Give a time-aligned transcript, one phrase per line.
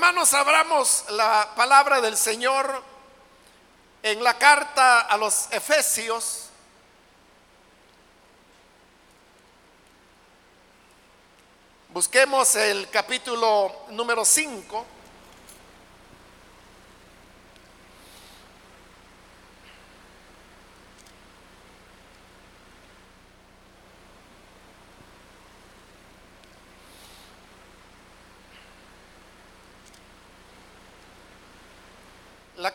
[0.00, 2.82] Hermanos, abramos la palabra del Señor
[4.02, 6.48] en la carta a los Efesios.
[11.90, 14.86] Busquemos el capítulo número 5.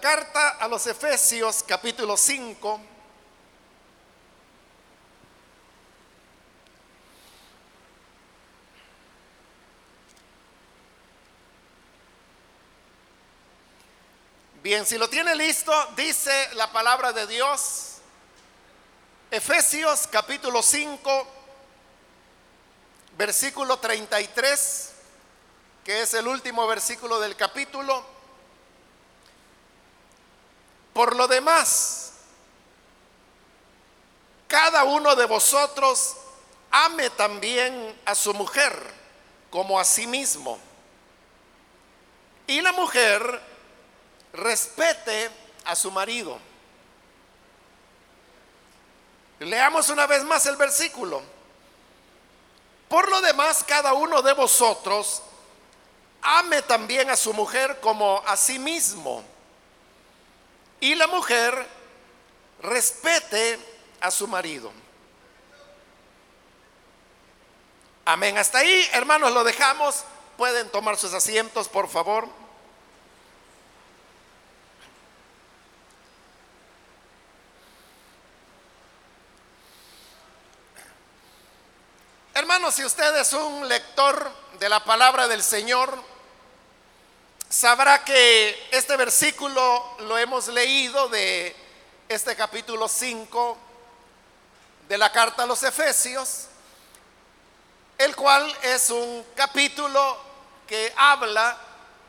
[0.06, 2.80] Carta a los Efesios capítulo 5.
[14.62, 17.96] Bien, si lo tiene listo, dice la palabra de Dios,
[19.32, 21.28] Efesios capítulo 5,
[23.18, 24.92] versículo 33,
[25.84, 28.15] que es el último versículo del capítulo.
[30.96, 32.14] Por lo demás,
[34.48, 36.16] cada uno de vosotros
[36.72, 38.74] ame también a su mujer
[39.50, 40.58] como a sí mismo.
[42.48, 43.42] Y la mujer
[44.32, 45.30] respete
[45.66, 46.40] a su marido.
[49.40, 51.22] Leamos una vez más el versículo.
[52.88, 55.24] Por lo demás, cada uno de vosotros
[56.22, 59.35] ame también a su mujer como a sí mismo
[60.86, 61.68] y la mujer
[62.62, 63.58] respete
[64.02, 64.72] a su marido.
[68.06, 68.38] Amén.
[68.38, 70.04] Hasta ahí, hermanos, lo dejamos.
[70.38, 72.30] Pueden tomar sus asientos, por favor.
[82.36, 86.15] Hermanos, si usted es un lector de la palabra del Señor,
[87.50, 91.56] sabrá que este versículo lo hemos leído de
[92.10, 93.58] este capítulo 5
[94.88, 96.48] de la carta a los Efesios,
[97.98, 100.18] el cual es un capítulo
[100.68, 101.58] que habla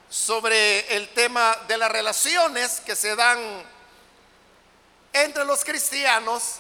[0.09, 3.39] sobre el tema de las relaciones que se dan
[5.13, 6.57] entre los cristianos,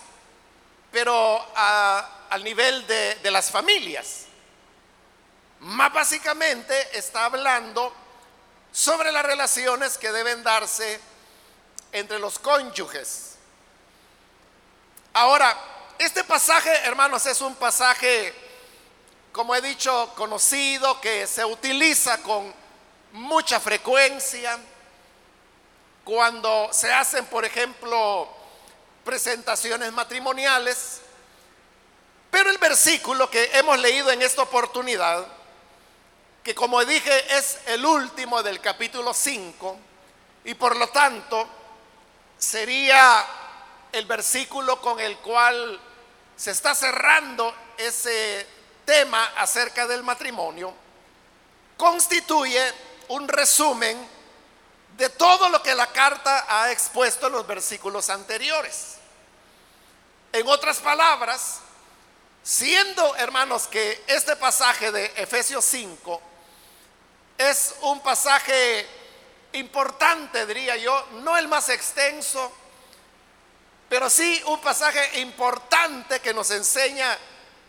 [0.91, 4.23] pero al nivel de, de las familias.
[5.61, 7.93] Más básicamente está hablando
[8.77, 11.01] sobre las relaciones que deben darse
[11.93, 13.37] entre los cónyuges.
[15.15, 15.57] Ahora,
[15.99, 18.35] este pasaje, hermanos, es un pasaje,
[19.33, 22.53] como he dicho, conocido, que se utiliza con
[23.13, 24.59] mucha frecuencia
[26.05, 28.29] cuando se hacen, por ejemplo,
[29.07, 31.01] presentaciones matrimoniales.
[32.31, 35.27] Pero el versículo que hemos leído en esta oportunidad
[36.47, 39.77] que como dije es el último del capítulo 5
[40.45, 41.45] y por lo tanto
[42.39, 43.27] sería
[43.91, 45.81] el versículo con el cual
[46.37, 48.47] se está cerrando ese
[48.85, 50.73] tema acerca del matrimonio,
[51.77, 52.63] constituye
[53.09, 54.09] un resumen
[54.97, 58.99] de todo lo que la carta ha expuesto en los versículos anteriores.
[60.33, 61.59] En otras palabras,
[62.45, 66.36] siendo hermanos que este pasaje de Efesios 5
[67.39, 68.87] es un pasaje
[69.53, 72.53] importante, diría yo, no el más extenso,
[73.89, 77.17] pero sí un pasaje importante que nos enseña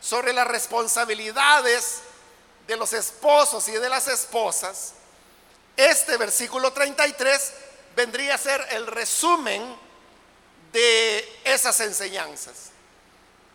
[0.02, 2.00] sobre las responsabilidades
[2.68, 4.94] de los esposos y de las esposas.
[5.76, 7.54] Este versículo 33
[7.96, 9.76] vendría a ser el resumen
[10.72, 12.72] de esas enseñanzas.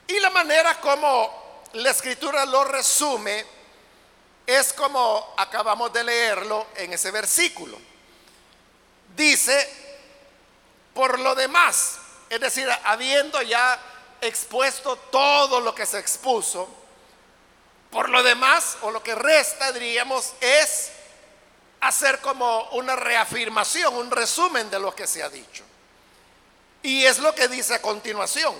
[0.06, 3.44] Y la manera como la escritura lo resume,
[4.46, 7.78] es como acabamos de leerlo en ese versículo.
[9.16, 9.68] Dice,
[10.94, 11.98] por lo demás,
[12.28, 13.78] es decir, habiendo ya
[14.20, 16.68] expuesto todo lo que se expuso,
[17.90, 20.92] por lo demás, o lo que resta, diríamos, es
[21.80, 25.62] hacer como una reafirmación, un resumen de lo que se ha dicho.
[26.82, 28.54] Y es lo que dice a continuación.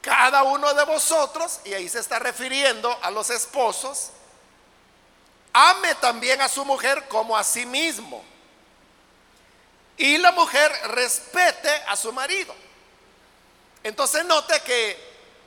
[0.00, 4.10] Cada uno de vosotros, y ahí se está refiriendo a los esposos,
[5.58, 8.24] ame también a su mujer como a sí mismo.
[9.96, 12.54] Y la mujer respete a su marido.
[13.82, 14.96] Entonces note que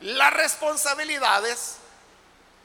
[0.02, 1.76] las responsabilidades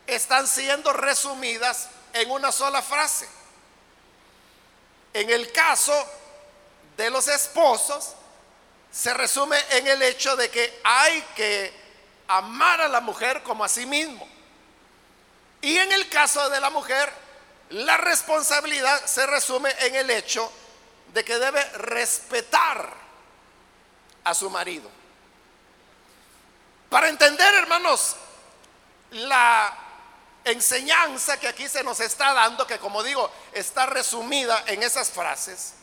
[0.09, 3.29] están siendo resumidas en una sola frase.
[5.13, 5.95] En el caso
[6.97, 8.15] de los esposos,
[8.91, 11.73] se resume en el hecho de que hay que
[12.27, 14.27] amar a la mujer como a sí mismo.
[15.61, 17.25] Y en el caso de la mujer,
[17.71, 20.51] la responsabilidad se resume en el hecho
[21.13, 22.93] de que debe respetar
[24.25, 24.91] a su marido.
[26.91, 28.17] Para entender, hermanos,
[29.11, 29.77] la
[30.45, 35.75] enseñanza que aquí se nos está dando, que como digo, está resumida en esas frases,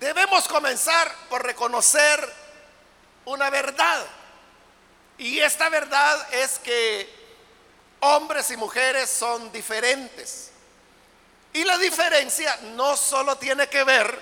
[0.00, 2.32] debemos comenzar por reconocer
[3.24, 4.04] una verdad.
[5.18, 7.08] Y esta verdad es que
[8.00, 10.51] hombres y mujeres son diferentes.
[11.52, 14.18] Y la diferencia no solo tiene que ver,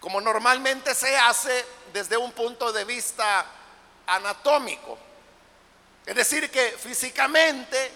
[0.00, 3.44] como normalmente se hace desde un punto de vista
[4.06, 4.98] anatómico.
[6.04, 7.90] Es decir, que físicamente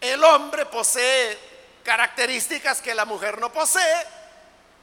[0.00, 1.38] el hombre posee
[1.82, 4.06] características que la mujer no posee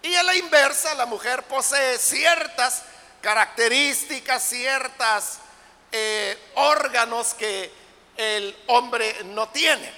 [0.01, 2.83] y a la inversa la mujer posee ciertas
[3.21, 5.39] características, ciertas
[5.91, 7.71] eh, órganos que
[8.17, 9.91] el hombre no tiene.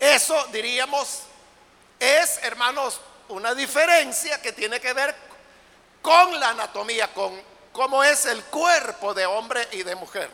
[0.00, 1.22] Eso diríamos
[1.98, 5.14] es, hermanos, una diferencia que tiene que ver
[6.02, 7.40] con la anatomía, con
[7.72, 10.30] cómo es el cuerpo de hombre y de mujer.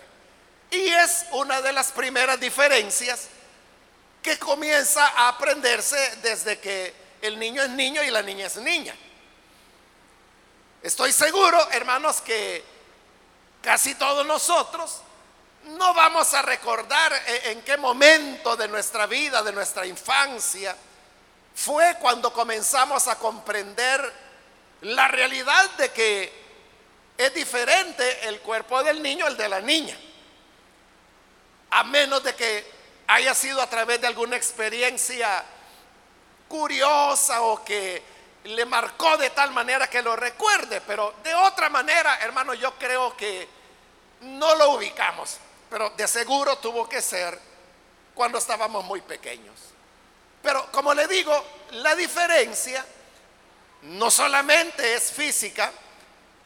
[0.70, 3.28] Y es una de las primeras diferencias
[4.22, 8.94] que comienza a aprenderse desde que el niño es niño y la niña es niña.
[10.82, 12.64] Estoy seguro, hermanos, que
[13.62, 15.00] casi todos nosotros
[15.64, 20.76] no vamos a recordar e-, en qué momento de nuestra vida, de nuestra infancia,
[21.54, 24.12] fue cuando comenzamos a comprender
[24.82, 26.44] la realidad de que
[27.16, 29.96] es diferente el cuerpo del niño al de la niña.
[31.70, 32.72] A menos de que
[33.06, 35.44] haya sido a través de alguna experiencia
[36.48, 38.02] curiosa o que
[38.44, 43.16] le marcó de tal manera que lo recuerde, pero de otra manera, hermano, yo creo
[43.16, 43.48] que
[44.20, 45.38] no lo ubicamos,
[45.70, 47.38] pero de seguro tuvo que ser
[48.14, 49.73] cuando estábamos muy pequeños.
[50.44, 51.32] Pero como le digo,
[51.70, 52.84] la diferencia
[53.80, 55.72] no solamente es física,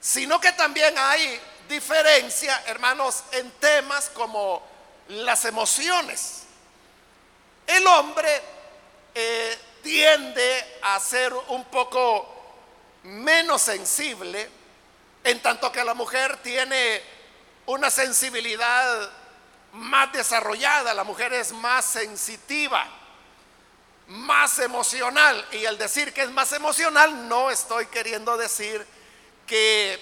[0.00, 4.62] sino que también hay diferencia, hermanos, en temas como
[5.08, 6.44] las emociones.
[7.66, 8.40] El hombre
[9.16, 12.36] eh, tiende a ser un poco
[13.02, 14.48] menos sensible,
[15.24, 17.02] en tanto que la mujer tiene
[17.66, 19.10] una sensibilidad
[19.72, 22.97] más desarrollada, la mujer es más sensitiva
[24.08, 25.46] más emocional.
[25.52, 28.84] Y al decir que es más emocional, no estoy queriendo decir
[29.46, 29.98] que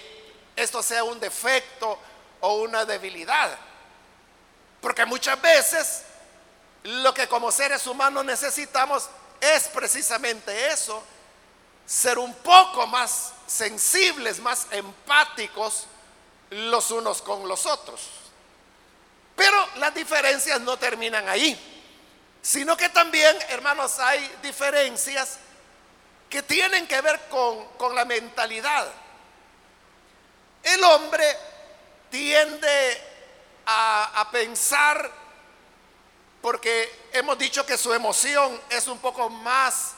[0.55, 1.99] esto sea un defecto
[2.41, 3.57] o una debilidad.
[4.81, 6.03] Porque muchas veces
[6.83, 9.09] lo que como seres humanos necesitamos
[9.41, 11.03] es precisamente eso,
[11.85, 15.85] ser un poco más sensibles, más empáticos
[16.49, 18.01] los unos con los otros.
[19.35, 21.76] Pero las diferencias no terminan ahí
[22.47, 25.37] sino que también, hermanos, hay diferencias
[26.29, 28.87] que tienen que ver con, la mentalidad.
[30.63, 31.25] El hombre
[32.09, 33.01] tiende
[33.65, 35.11] a, a pensar,
[36.41, 39.91] porque hemos dicho que su emoción es un poco más,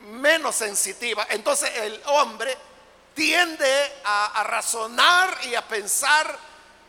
[0.00, 1.26] menos sensitiva.
[1.28, 2.56] Entonces el hombre
[3.14, 6.38] tiende a, razonar y a pensar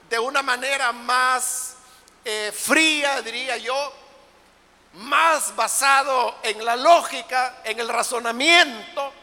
[0.09, 1.75] de una manera más
[2.23, 4.00] eh, fría, diría yo,
[4.93, 9.13] más basado en la lógica, en el razonamiento,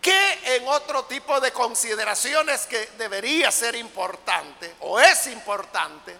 [0.00, 6.16] que en otro tipo de consideraciones que debería ser importante o es importante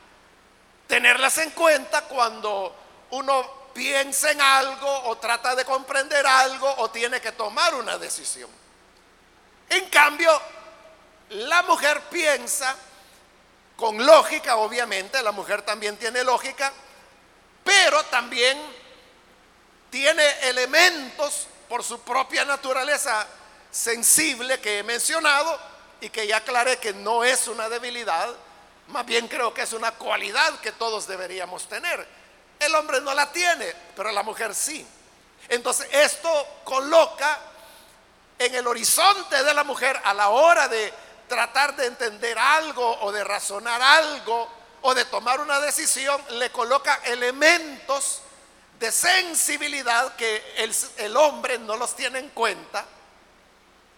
[0.86, 2.74] tenerlas en cuenta cuando
[3.10, 8.50] uno piensa en algo o trata de comprender algo o tiene que tomar una decisión.
[9.68, 10.30] En cambio,
[11.30, 12.76] la mujer piensa
[13.76, 16.72] con lógica, obviamente, la mujer también tiene lógica,
[17.64, 18.58] pero también
[19.90, 23.26] tiene elementos por su propia naturaleza
[23.70, 25.58] sensible que he mencionado
[26.00, 28.28] y que ya aclaré que no es una debilidad,
[28.88, 32.06] más bien creo que es una cualidad que todos deberíamos tener.
[32.58, 34.86] El hombre no la tiene, pero la mujer sí.
[35.48, 37.38] Entonces esto coloca
[38.38, 40.92] en el horizonte de la mujer a la hora de
[41.28, 47.00] tratar de entender algo o de razonar algo o de tomar una decisión, le coloca
[47.04, 48.22] elementos
[48.78, 50.42] de sensibilidad que
[50.96, 52.86] el, hombre no los tiene en cuenta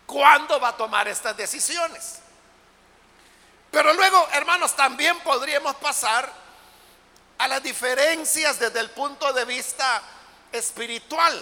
[0.07, 2.19] cuando va a tomar estas decisiones.
[3.71, 6.31] Pero luego, hermanos, también podríamos pasar
[7.39, 10.03] a las diferencias desde el punto de vista
[10.51, 11.41] espiritual.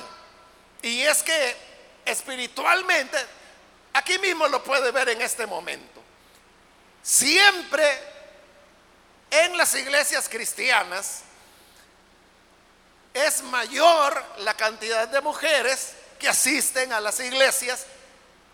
[0.82, 1.56] Y es que
[2.04, 3.18] espiritualmente,
[3.94, 6.00] aquí mismo lo puede ver en este momento,
[7.02, 8.09] siempre
[9.30, 11.22] en las iglesias cristianas
[13.14, 17.86] es mayor la cantidad de mujeres que asisten a las iglesias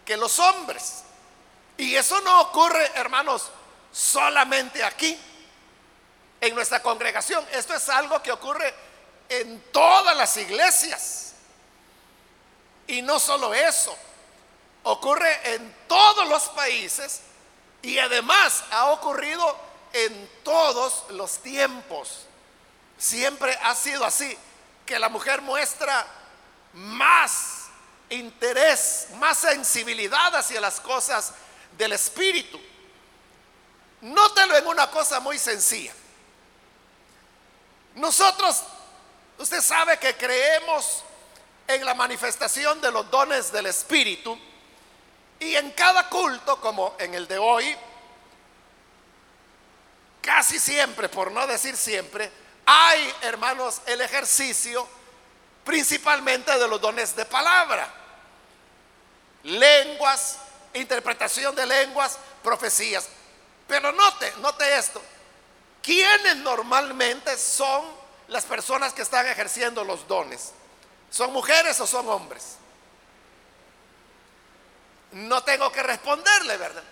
[0.05, 1.03] que los hombres.
[1.77, 3.51] Y eso no ocurre, hermanos,
[3.93, 5.19] solamente aquí,
[6.41, 7.47] en nuestra congregación.
[7.53, 8.73] Esto es algo que ocurre
[9.29, 11.35] en todas las iglesias.
[12.87, 13.97] Y no solo eso,
[14.85, 17.21] ocurre en todos los países
[17.83, 22.27] y además ha ocurrido en todos los tiempos.
[22.99, 24.37] Siempre ha sido así,
[24.85, 26.07] que la mujer muestra
[26.73, 27.67] más
[28.09, 31.33] interés, más sensibilidad hacia las cosas
[31.77, 32.61] del espíritu.
[34.03, 35.93] Nótelo en una cosa muy sencilla.
[37.97, 38.63] Nosotros,
[39.39, 41.03] usted sabe que creemos
[41.67, 44.39] en la manifestación de los dones del espíritu
[45.41, 47.77] y en cada culto, como en el de hoy,
[50.27, 52.31] casi siempre, por no decir siempre,
[52.67, 54.87] hay, hermanos, el ejercicio
[55.65, 57.89] principalmente de los dones de palabra,
[59.45, 60.39] lenguas,
[60.75, 63.09] interpretación de lenguas, profecías.
[63.69, 65.01] Pero note, note esto,
[65.81, 67.85] ¿quiénes normalmente son
[68.27, 70.53] las personas que están ejerciendo los dones?
[71.09, 72.57] ¿Son mujeres o son hombres?
[75.13, 76.83] No tengo que responderle, ¿verdad?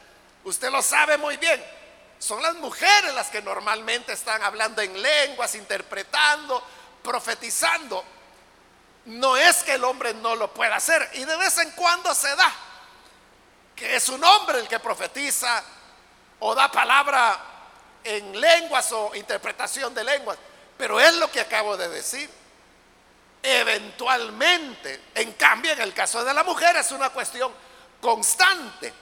[0.45, 1.84] Usted lo sabe muy bien.
[2.19, 6.63] Son las mujeres las que normalmente están hablando en lenguas, interpretando,
[7.03, 8.05] profetizando.
[9.07, 12.35] No es que el hombre no lo pueda hacer y de vez en cuando se
[12.35, 12.53] da
[13.75, 15.63] que es un hombre el que profetiza
[16.41, 17.39] o da palabra
[18.05, 20.39] en lenguas o interpretación de lenguas,
[20.77, 22.31] pero es lo que acabo de decir.
[23.43, 27.53] Eventualmente, en cambio, en el caso de la mujer es una cuestión
[28.01, 28.93] constante.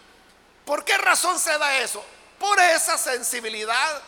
[0.64, 2.04] ¿Por qué razón se da eso?
[2.42, 4.02] Por esa sensibilidad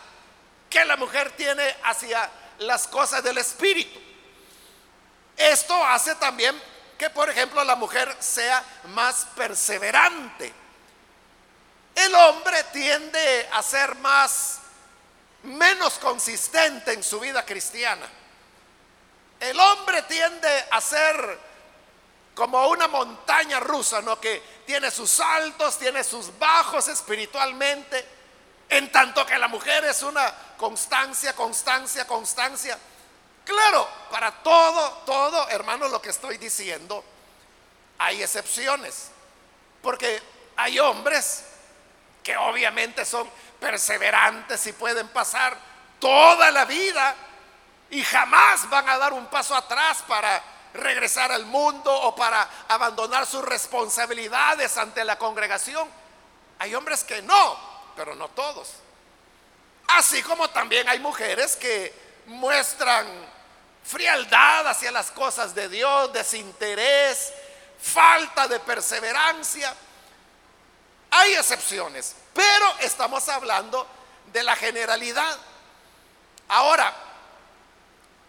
[0.69, 3.97] que la mujer tiene hacia las cosas del espíritu.
[5.37, 6.61] Esto hace también
[6.97, 10.51] que, por ejemplo, la mujer sea más perseverante.
[11.95, 14.59] El hombre tiende a ser más,
[15.43, 18.05] menos consistente en su vida cristiana.
[19.39, 21.39] El hombre tiende a ser
[22.35, 24.19] como una montaña rusa, ¿no?
[24.19, 28.14] Que tiene sus altos, tiene sus bajos espiritualmente,
[28.69, 32.77] en tanto que la mujer es una constancia, constancia, constancia.
[33.43, 37.03] Claro, para todo, todo, hermano, lo que estoy diciendo,
[37.99, 39.09] hay excepciones,
[39.81, 40.21] porque
[40.57, 41.45] hay hombres
[42.23, 43.29] que obviamente son
[43.59, 45.55] perseverantes y pueden pasar
[45.99, 47.15] toda la vida
[47.91, 50.41] y jamás van a dar un paso atrás para
[50.73, 55.87] regresar al mundo o para abandonar sus responsabilidades ante la congregación.
[56.59, 58.69] Hay hombres que no, pero no todos.
[59.87, 61.93] Así como también hay mujeres que
[62.25, 63.07] muestran
[63.83, 67.31] frialdad hacia las cosas de Dios, desinterés,
[67.79, 69.73] falta de perseverancia.
[71.11, 73.87] Hay excepciones, pero estamos hablando
[74.33, 75.37] de la generalidad.
[76.47, 76.93] Ahora,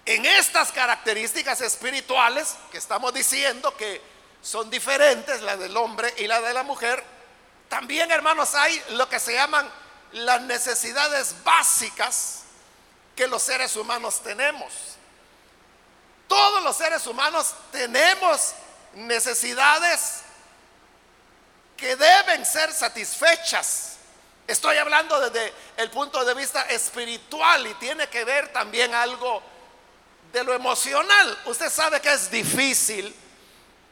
[0.04, 4.00] en estas características espirituales que estamos diciendo que
[4.40, 7.02] son diferentes, la del hombre y la de la mujer,
[7.68, 9.68] también hermanos hay lo que se llaman
[10.12, 12.42] las necesidades básicas
[13.14, 14.72] que los seres humanos tenemos.
[16.28, 18.54] Todos los seres humanos tenemos
[18.94, 20.22] necesidades
[21.76, 23.96] que deben ser satisfechas.
[24.46, 29.42] Estoy hablando desde el punto de vista espiritual y tiene que ver también algo
[30.32, 31.38] de lo emocional.
[31.46, 33.14] Usted sabe que es difícil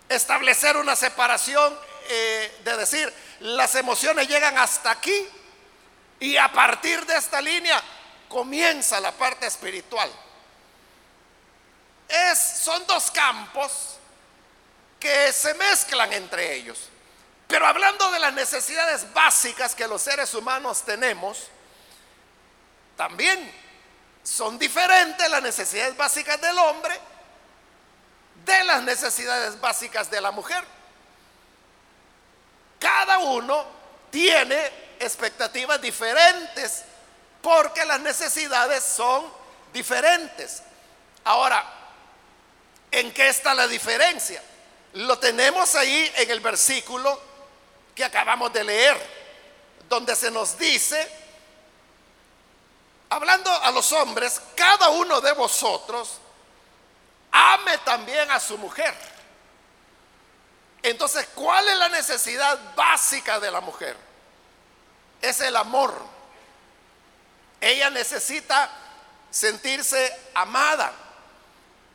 [0.08, 1.76] establecer una separación
[2.08, 5.28] eh, de decir, las emociones llegan hasta aquí
[6.20, 7.82] y a partir de esta línea
[8.28, 10.10] comienza la parte espiritual.
[12.08, 13.96] Es, son dos campos
[15.00, 16.88] que se mezclan entre ellos.
[17.46, 21.48] Pero hablando de las necesidades básicas que los seres humanos tenemos,
[22.96, 23.52] también
[24.22, 26.98] son diferentes las necesidades básicas del hombre
[28.44, 30.62] de las necesidades básicas de la mujer.
[33.14, 33.64] Cada uno
[34.10, 36.82] tiene expectativas diferentes
[37.40, 39.24] porque las necesidades son
[39.72, 40.64] diferentes.
[41.22, 41.64] Ahora,
[42.90, 44.42] ¿en qué está la diferencia?
[44.94, 47.20] Lo tenemos ahí en el versículo
[47.94, 49.00] que acabamos de leer,
[49.88, 51.08] donde se nos dice
[53.10, 56.18] hablando a los hombres, cada uno de vosotros
[57.30, 59.13] ame también a su mujer.
[60.84, 63.96] Entonces, ¿cuál es la necesidad básica de la mujer?
[65.22, 65.94] Es el amor.
[67.58, 68.70] Ella necesita
[69.30, 70.92] sentirse amada.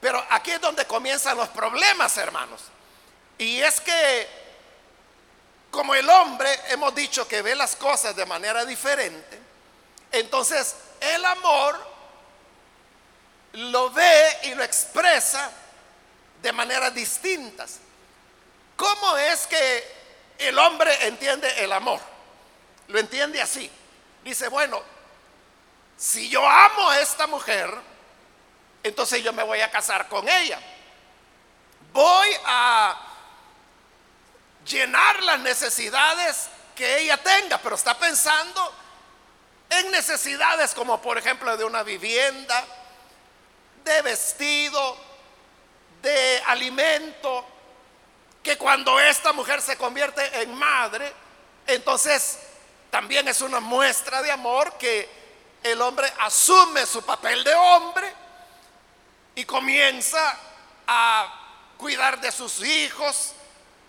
[0.01, 2.61] Pero aquí es donde comienzan los problemas, hermanos.
[3.37, 4.27] Y es que,
[5.69, 9.39] como el hombre hemos dicho que ve las cosas de manera diferente,
[10.11, 11.79] entonces el amor
[13.53, 15.51] lo ve y lo expresa
[16.41, 17.81] de maneras distintas.
[18.79, 19.83] ¿Cómo es que
[20.37, 21.99] el hombre entiende el amor?
[22.87, 23.69] Lo entiende así.
[24.23, 24.81] Dice, bueno,
[25.97, 27.69] si yo amo a esta mujer,
[28.81, 30.61] entonces yo me voy a casar con ella.
[31.91, 32.97] Voy a
[34.65, 38.73] llenar las necesidades que ella tenga, pero está pensando
[39.71, 42.63] en necesidades como por ejemplo de una vivienda,
[43.83, 44.95] de vestido,
[46.01, 47.45] de alimento,
[48.43, 51.13] que cuando esta mujer se convierte en madre,
[51.67, 52.39] entonces
[52.89, 55.09] también es una muestra de amor que
[55.63, 58.13] el hombre asume su papel de hombre
[59.35, 60.37] y comienza
[60.87, 63.33] a cuidar de sus hijos,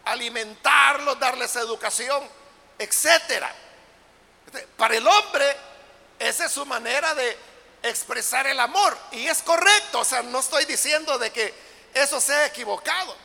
[0.04, 2.22] alimentarlos, darles educación,
[2.78, 3.52] etcétera.
[4.76, 5.56] Para el hombre,
[6.18, 7.38] esa es su manera de
[7.82, 8.96] expresar el amor.
[9.12, 11.54] Y es correcto, o sea, no estoy diciendo de que
[11.94, 13.16] eso sea equivocado.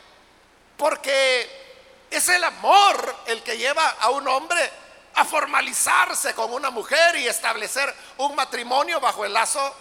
[0.77, 4.71] Porque es el amor el que lleva a un hombre
[5.15, 9.75] a formalizarse con una mujer y establecer un matrimonio bajo el lazo,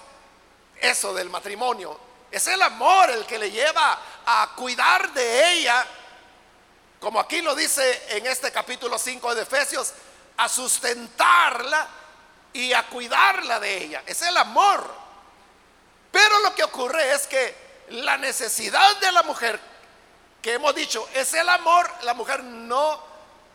[0.80, 1.98] eso del matrimonio.
[2.30, 5.84] Es el amor el que le lleva a cuidar de ella,
[7.00, 9.92] como aquí lo dice en este capítulo 5 de Efesios,
[10.36, 11.88] a sustentarla
[12.52, 14.02] y a cuidarla de ella.
[14.06, 15.04] Es el amor.
[16.10, 17.54] Pero lo que ocurre es que
[17.90, 19.60] la necesidad de la mujer,
[20.44, 23.02] que hemos dicho, es el amor, la mujer no,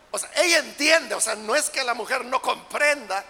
[0.09, 3.23] o sea, ella entiende, o sea, no es que la mujer no comprenda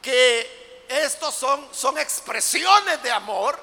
[0.00, 3.58] que estos son, son expresiones de amor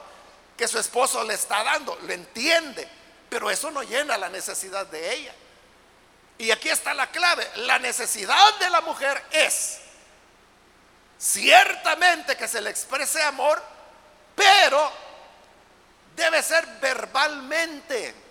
[0.58, 2.86] que su esposo le está dando, lo entiende,
[3.30, 5.34] pero eso no llena la necesidad de ella.
[6.38, 9.80] Y aquí está la clave, la necesidad de la mujer es
[11.18, 13.62] Ciertamente que se le exprese amor,
[14.36, 14.90] pero
[16.16, 18.29] debe ser verbalmente.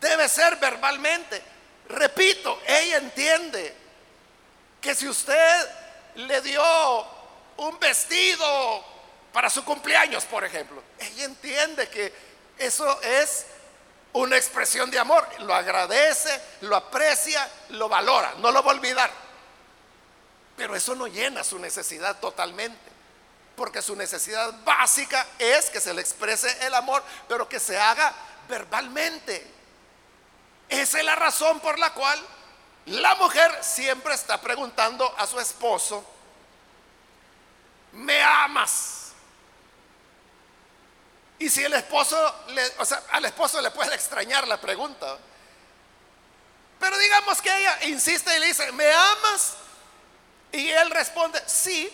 [0.00, 1.42] Debe ser verbalmente.
[1.88, 3.74] Repito, ella entiende
[4.80, 5.68] que si usted
[6.14, 6.62] le dio
[7.58, 8.84] un vestido
[9.32, 12.12] para su cumpleaños, por ejemplo, ella entiende que
[12.58, 13.46] eso es
[14.12, 15.26] una expresión de amor.
[15.40, 19.10] Lo agradece, lo aprecia, lo valora, no lo va a olvidar.
[20.56, 22.90] Pero eso no llena su necesidad totalmente.
[23.56, 28.14] Porque su necesidad básica es que se le exprese el amor, pero que se haga
[28.48, 29.59] verbalmente.
[30.70, 32.18] Esa es la razón por la cual
[32.86, 36.04] la mujer siempre está preguntando a su esposo,
[37.92, 39.12] ¿me amas?
[41.40, 42.16] Y si el esposo,
[42.48, 45.18] le, o sea, al esposo le puede extrañar la pregunta.
[46.78, 49.54] Pero digamos que ella insiste y le dice, ¿me amas?
[50.52, 51.90] Y él responde, sí,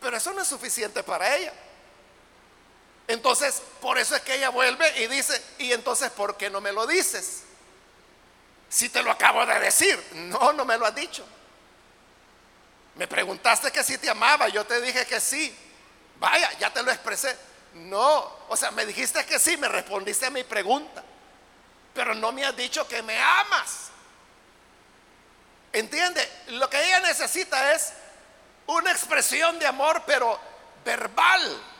[0.00, 1.52] pero eso no es suficiente para ella.
[3.12, 6.72] Entonces, por eso es que ella vuelve y dice, ¿y entonces por qué no me
[6.72, 7.42] lo dices?
[8.70, 11.22] Si te lo acabo de decir, no, no me lo has dicho.
[12.94, 15.54] Me preguntaste que si te amaba, yo te dije que sí.
[16.18, 17.36] Vaya, ya te lo expresé.
[17.74, 21.04] No, o sea, me dijiste que sí, me respondiste a mi pregunta,
[21.92, 23.90] pero no me has dicho que me amas.
[25.70, 26.26] ¿Entiende?
[26.46, 27.92] Lo que ella necesita es
[28.68, 30.40] una expresión de amor, pero
[30.82, 31.71] verbal.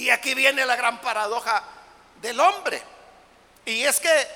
[0.00, 1.62] Y aquí viene la gran paradoja
[2.22, 2.82] del hombre.
[3.66, 4.28] Y es que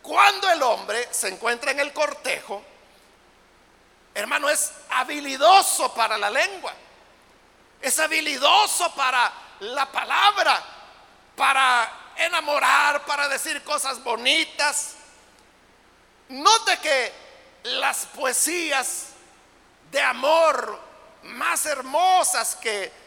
[0.00, 2.62] cuando el hombre se encuentra en el cortejo,
[4.14, 6.72] hermano, es habilidoso para la lengua.
[7.82, 10.62] Es habilidoso para la palabra,
[11.34, 14.94] para enamorar, para decir cosas bonitas.
[16.28, 17.12] Note que
[17.64, 19.06] las poesías
[19.90, 20.80] de amor
[21.24, 23.05] más hermosas que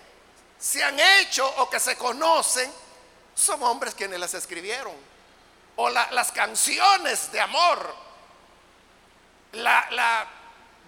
[0.60, 2.72] se han hecho o que se conocen,
[3.34, 4.94] son hombres quienes las escribieron.
[5.78, 7.96] O las canciones de amor,
[9.54, 10.28] la,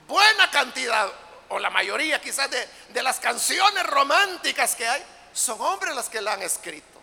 [0.05, 1.10] buena cantidad,
[1.47, 6.34] o la mayoría quizás de, las canciones románticas que hay, son hombres las que la
[6.34, 6.99] han escrito.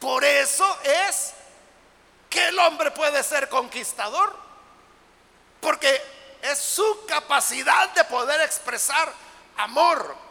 [0.00, 1.34] Por eso es
[2.28, 4.48] que el hombre puede ser conquistador.
[5.60, 6.02] Porque
[6.42, 9.12] es su capacidad de poder expresar
[9.56, 10.27] amor.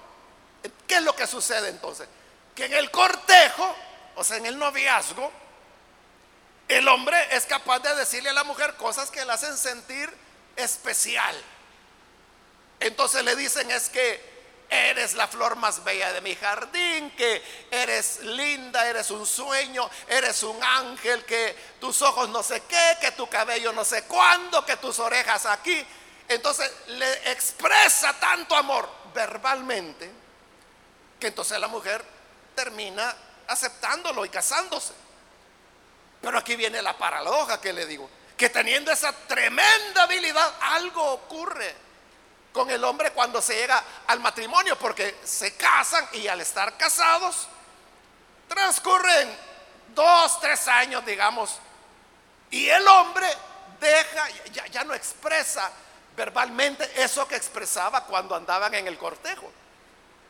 [0.87, 2.07] ¿Qué es lo que sucede entonces?
[2.55, 3.75] Que en el cortejo,
[4.15, 5.31] o sea, en el noviazgo,
[6.67, 10.11] el hombre es capaz de decirle a la mujer cosas que la hacen sentir
[10.55, 11.35] especial.
[12.79, 14.37] Entonces le dicen es que
[14.69, 20.43] eres la flor más bella de mi jardín, que eres linda, eres un sueño, eres
[20.43, 24.75] un ángel, que tus ojos no sé qué, que tu cabello no sé cuándo, que
[24.77, 25.85] tus orejas aquí.
[26.27, 30.11] Entonces le expresa tanto amor verbalmente
[31.19, 32.03] que entonces la mujer
[32.55, 33.15] termina
[33.47, 34.93] aceptándolo y casándose.
[36.21, 41.75] Pero aquí viene la paradoja que le digo, que teniendo esa tremenda habilidad, algo ocurre
[42.51, 47.47] con el hombre cuando se llega al matrimonio, porque se casan y al estar casados,
[48.47, 49.29] transcurren
[49.93, 51.59] dos, tres años, digamos,
[52.49, 53.27] y el hombre
[53.79, 54.27] deja,
[54.71, 55.71] ya, no expresa
[56.15, 59.51] verbalmente eso que expresaba cuando andaban en el cortejo.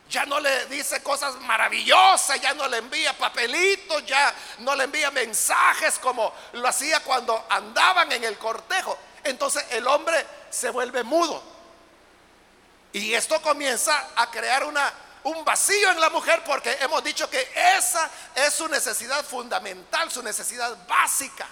[0.10, 5.12] Ya no le dice cosas maravillosas, ya no le envía papelitos, ya no le envía
[5.12, 8.98] mensajes como lo hacía cuando andaban en el cortejo.
[9.24, 11.44] Entonces el hombre se vuelve mudo.
[12.94, 18.10] Y esto comienza a crear un vacío en la mujer porque hemos dicho que esa
[18.34, 21.46] es su necesidad fundamental, su necesidad básica.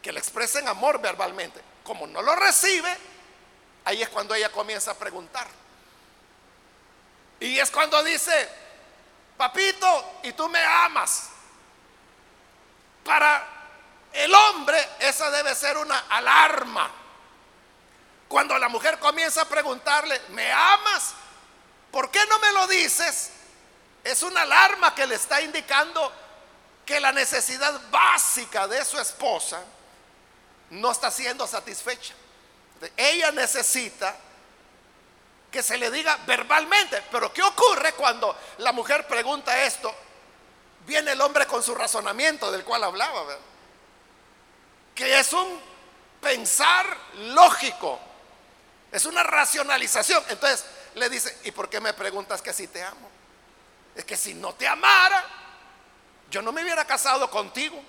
[0.00, 1.60] Que le expresen amor verbalmente.
[1.84, 2.96] Como no lo recibe,
[3.84, 5.46] ahí es cuando ella comienza a preguntar.
[7.40, 8.48] Y es cuando dice,
[9.36, 11.30] papito, y tú me amas.
[13.02, 13.46] Para
[14.12, 16.90] el hombre esa debe ser una alarma.
[18.28, 21.14] Cuando la mujer comienza a preguntarle, ¿me amas?
[21.90, 23.30] ¿Por qué no me lo dices?
[24.04, 26.12] Es una alarma que le está indicando
[26.86, 29.62] que la necesidad básica de su esposa
[30.70, 32.14] no está siendo satisfecha.
[32.96, 34.16] Ella necesita
[35.50, 37.02] que se le diga verbalmente.
[37.10, 39.92] Pero ¿qué ocurre cuando la mujer pregunta esto?
[40.86, 43.22] Viene el hombre con su razonamiento del cual hablaba,
[44.94, 45.60] que es un
[46.20, 46.86] pensar
[47.18, 47.98] lógico,
[48.90, 50.24] es una racionalización.
[50.28, 53.08] Entonces le dice, ¿y por qué me preguntas que si te amo?
[53.94, 55.24] Es que si no te amara,
[56.30, 57.82] yo no me hubiera casado contigo.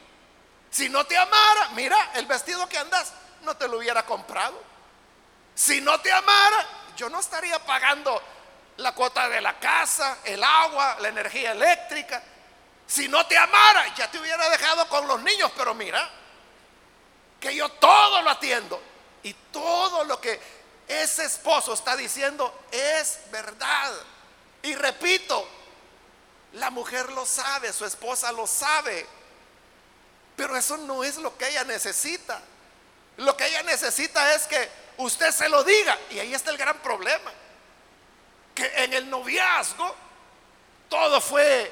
[0.69, 4.61] Si no te amara, mira, el vestido que andas, no te lo hubiera comprado.
[5.53, 6.67] Si no te amara,
[7.01, 8.21] yo no estaría pagando
[8.77, 12.21] la cuota de la casa, el agua, la energía eléctrica.
[12.85, 16.07] Si no te amara, ya te hubiera dejado con los niños, pero mira,
[17.39, 18.79] que yo todo lo atiendo
[19.23, 20.39] y todo lo que
[20.87, 23.91] ese esposo está diciendo es verdad.
[24.61, 25.49] Y repito,
[26.53, 29.07] la mujer lo sabe, su esposa lo sabe,
[30.35, 32.39] pero eso no es lo que ella necesita.
[33.17, 35.97] Lo que ella necesita es que usted se lo diga.
[36.09, 37.31] Y ahí está el gran problema.
[38.55, 39.95] Que en el noviazgo
[40.89, 41.71] todo fue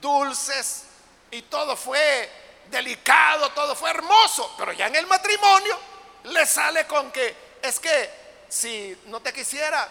[0.00, 0.84] dulces
[1.30, 2.30] y todo fue
[2.70, 4.54] delicado, todo fue hermoso.
[4.58, 5.78] Pero ya en el matrimonio
[6.24, 8.10] le sale con que es que
[8.48, 9.88] si no te quisiera,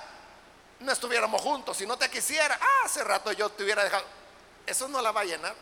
[0.80, 1.78] no estuviéramos juntos.
[1.78, 4.06] Si no te quisiera, ah, hace rato yo te hubiera dejado.
[4.66, 5.56] Eso no la va a llenar.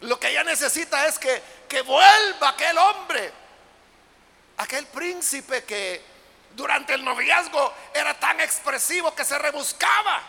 [0.00, 3.32] Lo que ella necesita es que, que vuelva aquel hombre
[4.58, 6.02] Aquel príncipe que
[6.54, 10.20] durante el noviazgo era tan expresivo que se rebuscaba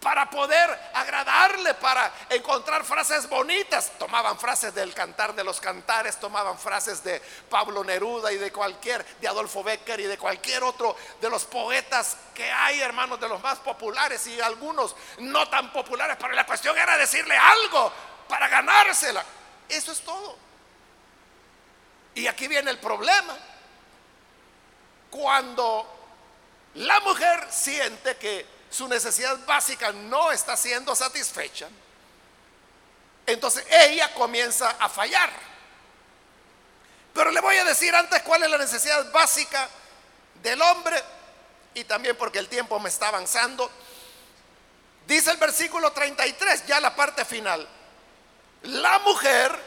[0.00, 3.92] para poder agradarle, para encontrar frases bonitas.
[3.98, 9.04] Tomaban frases del cantar de los cantares, tomaban frases de Pablo Neruda y de cualquier,
[9.20, 13.42] de Adolfo Becker y de cualquier otro de los poetas que hay, hermanos, de los
[13.42, 17.92] más populares y algunos no tan populares, pero la cuestión era decirle algo
[18.26, 19.24] para ganársela.
[19.68, 20.49] Eso es todo.
[22.14, 23.36] Y aquí viene el problema.
[25.10, 25.86] Cuando
[26.74, 31.68] la mujer siente que su necesidad básica no está siendo satisfecha,
[33.26, 35.30] entonces ella comienza a fallar.
[37.12, 39.68] Pero le voy a decir antes cuál es la necesidad básica
[40.42, 41.02] del hombre
[41.74, 43.70] y también porque el tiempo me está avanzando.
[45.06, 47.66] Dice el versículo 33, ya la parte final.
[48.62, 49.58] La mujer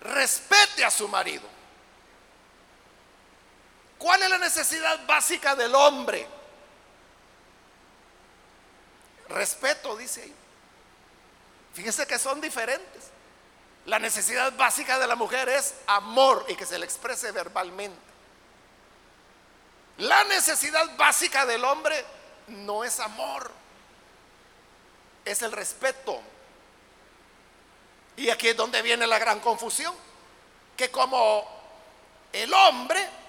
[0.00, 1.59] respete a su marido.
[4.00, 6.26] ¿Cuál es la necesidad básica del hombre?
[9.28, 10.34] Respeto, dice ahí.
[11.74, 13.10] Fíjense que son diferentes.
[13.84, 18.00] La necesidad básica de la mujer es amor y que se le exprese verbalmente.
[19.98, 22.02] La necesidad básica del hombre
[22.48, 23.52] no es amor,
[25.26, 26.18] es el respeto.
[28.16, 29.94] Y aquí es donde viene la gran confusión,
[30.74, 31.46] que como
[32.32, 33.19] el hombre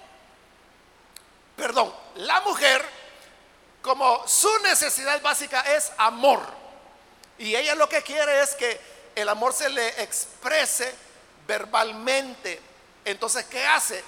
[1.62, 2.84] perdón, la mujer,
[3.82, 6.40] como su necesidad básica es amor,
[7.38, 8.80] y ella lo que quiere es que
[9.14, 10.92] el amor se le exprese
[11.46, 12.60] verbalmente.
[13.04, 14.02] Entonces, ¿qué hace?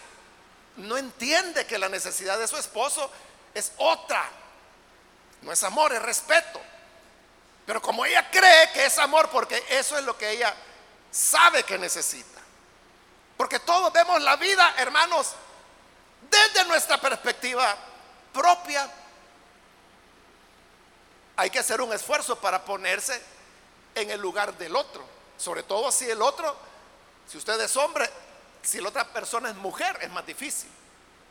[0.79, 3.09] No entiende que la necesidad de su esposo
[3.55, 4.29] es otra.
[5.43, 6.61] No es amor, es respeto.
[7.67, 10.53] Pero como ella cree que es amor, porque eso es lo que ella
[11.13, 12.41] sabe que necesita.
[13.37, 15.35] Porque todos vemos la vida, hermanos,
[16.35, 17.77] desde nuestra perspectiva
[18.33, 18.91] propia.
[21.37, 23.21] Hay que hacer un esfuerzo para ponerse
[23.95, 25.05] en el lugar del otro.
[25.37, 26.57] Sobre todo si el otro,
[27.29, 28.09] si usted es hombre,
[28.63, 30.71] si la otra persona es mujer, es más difícil.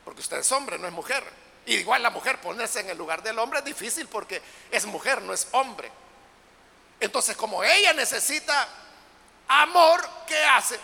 [0.04, 1.24] Porque usted es hombre, no es mujer.
[1.66, 5.34] Igual la mujer ponerse en el lugar del hombre es difícil porque es mujer, no
[5.34, 5.90] es hombre.
[7.00, 8.68] Entonces, como ella necesita
[9.48, 10.80] amor, ¿qué hace?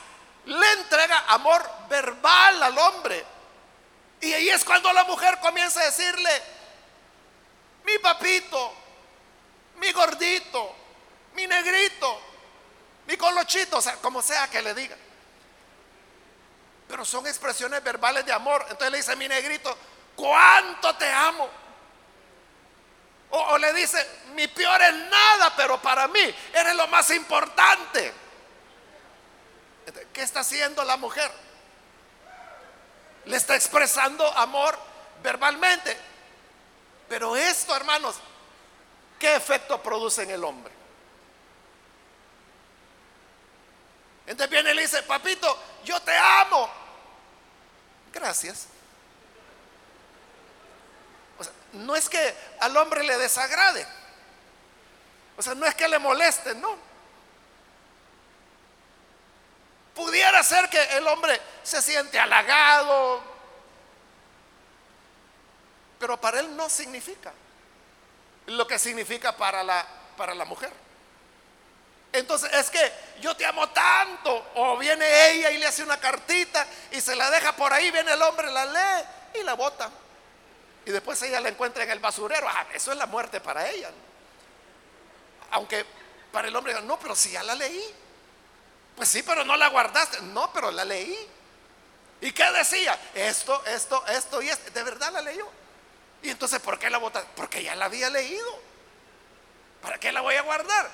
[0.46, 3.26] Le entrega amor verbal al hombre.
[4.22, 6.30] Y ahí es cuando la mujer comienza a decirle,
[7.86, 8.74] mi papito,
[9.78, 10.76] mi gordito,
[11.34, 12.22] mi negrito,
[13.08, 14.98] mi colochito, o sea, como sea que le diga.
[16.88, 18.62] Pero son expresiones verbales de amor.
[18.64, 19.78] Entonces le dice, mi negrito,
[20.16, 21.50] ¿cuánto te amo?
[23.32, 28.12] O, le dice, mi peor es nada, pero para mí eres lo más importante.
[30.12, 31.32] ¿Qué está haciendo la mujer?
[33.30, 34.78] Le está expresando amor
[35.22, 35.96] verbalmente.
[37.08, 38.16] Pero esto, hermanos,
[39.20, 40.74] ¿qué efecto produce en el hombre?
[44.26, 46.70] Entonces viene y le dice, papito, yo te amo.
[48.12, 48.68] Gracias.
[51.74, 53.86] no es que al hombre le desagrade.
[55.38, 56.89] O sea, no es que le moleste, no.
[60.00, 63.22] Pudiera ser que el hombre se siente halagado,
[66.00, 67.34] pero para él no significa
[68.46, 69.86] lo que significa para la,
[70.16, 70.72] para la mujer.
[72.14, 74.52] Entonces es que yo te amo tanto.
[74.56, 78.14] O viene ella y le hace una cartita y se la deja por ahí, viene
[78.14, 79.90] el hombre, la lee y la bota.
[80.86, 82.48] Y después ella la encuentra en el basurero.
[82.48, 83.92] Ah, eso es la muerte para ella.
[85.52, 85.86] Aunque
[86.32, 87.84] para el hombre, no, pero si ya la leí.
[89.00, 90.22] Pues sí, pero no la guardaste.
[90.24, 91.18] No, pero la leí.
[92.20, 93.00] ¿Y qué decía?
[93.14, 94.72] Esto, esto, esto y esto.
[94.72, 95.48] De verdad la leyó.
[96.22, 97.24] Y entonces, ¿por qué la bota?
[97.34, 98.60] Porque ya la había leído.
[99.82, 100.90] ¿Para qué la voy a guardar?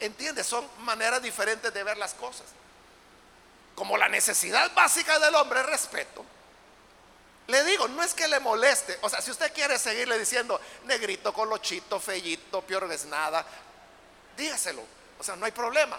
[0.00, 0.48] ¿Entiendes?
[0.48, 2.46] Son maneras diferentes de ver las cosas.
[3.76, 6.24] Como la necesidad básica del hombre es respeto.
[7.46, 8.98] Le digo, no es que le moleste.
[9.02, 13.46] O sea, si usted quiere seguirle diciendo negrito, colochito, fellito, peor es nada,
[14.36, 14.82] dígaselo.
[15.20, 15.96] O sea, no hay problema.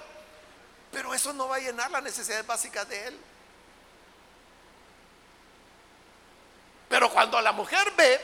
[0.92, 3.20] Pero eso no va a llenar las necesidades básicas de él.
[6.90, 8.20] Pero cuando la mujer ve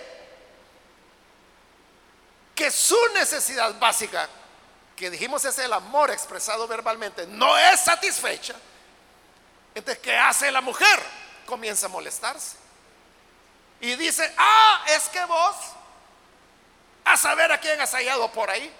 [2.54, 4.28] que su necesidad básica
[4.96, 8.56] que dijimos es el amor expresado verbalmente, no es satisfecha,
[9.78, 11.00] entonces, ¿qué hace la mujer?
[11.46, 12.58] Comienza a molestarse.
[13.80, 15.56] Y dice, ah, es que vos,
[17.06, 18.74] a saber a quién has hallado por ahí,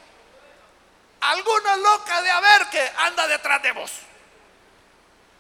[1.22, 3.92] alguna loca de haber que anda detrás de vos.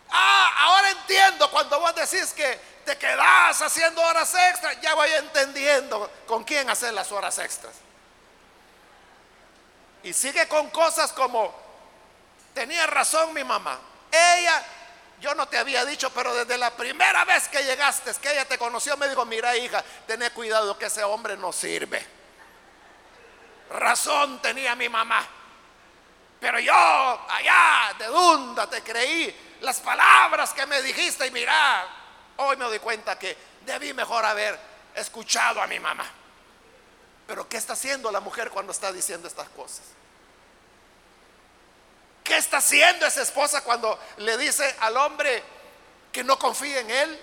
[0.10, 6.10] Ah, ahora entiendo cuando vos decís que te quedás haciendo horas extras, ya voy entendiendo
[6.26, 7.74] con quién hacer las horas extras.
[10.04, 11.54] Y sigue con cosas como,
[12.54, 13.78] tenía razón mi mamá.
[14.10, 14.64] Ella,
[15.20, 18.58] yo no te había dicho, pero desde la primera vez que llegaste, que ella te
[18.58, 22.06] conoció, me dijo, mira hija, ten cuidado que ese hombre no sirve.
[23.70, 25.28] Razón tenía mi mamá.
[26.40, 31.88] Pero yo, allá, de Dunda, te creí las palabras que me dijiste y mira,
[32.38, 34.60] hoy me doy cuenta que debí mejor haber
[34.96, 36.06] escuchado a mi mamá.
[37.26, 39.82] Pero ¿qué está haciendo la mujer cuando está diciendo estas cosas?
[42.24, 45.44] ¿Qué está haciendo esa esposa cuando le dice al hombre
[46.12, 47.22] que no confíe en él?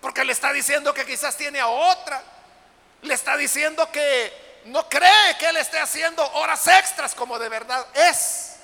[0.00, 2.22] Porque le está diciendo que quizás tiene a otra.
[3.02, 7.86] Le está diciendo que no cree que él esté haciendo horas extras como de verdad
[7.94, 8.56] es.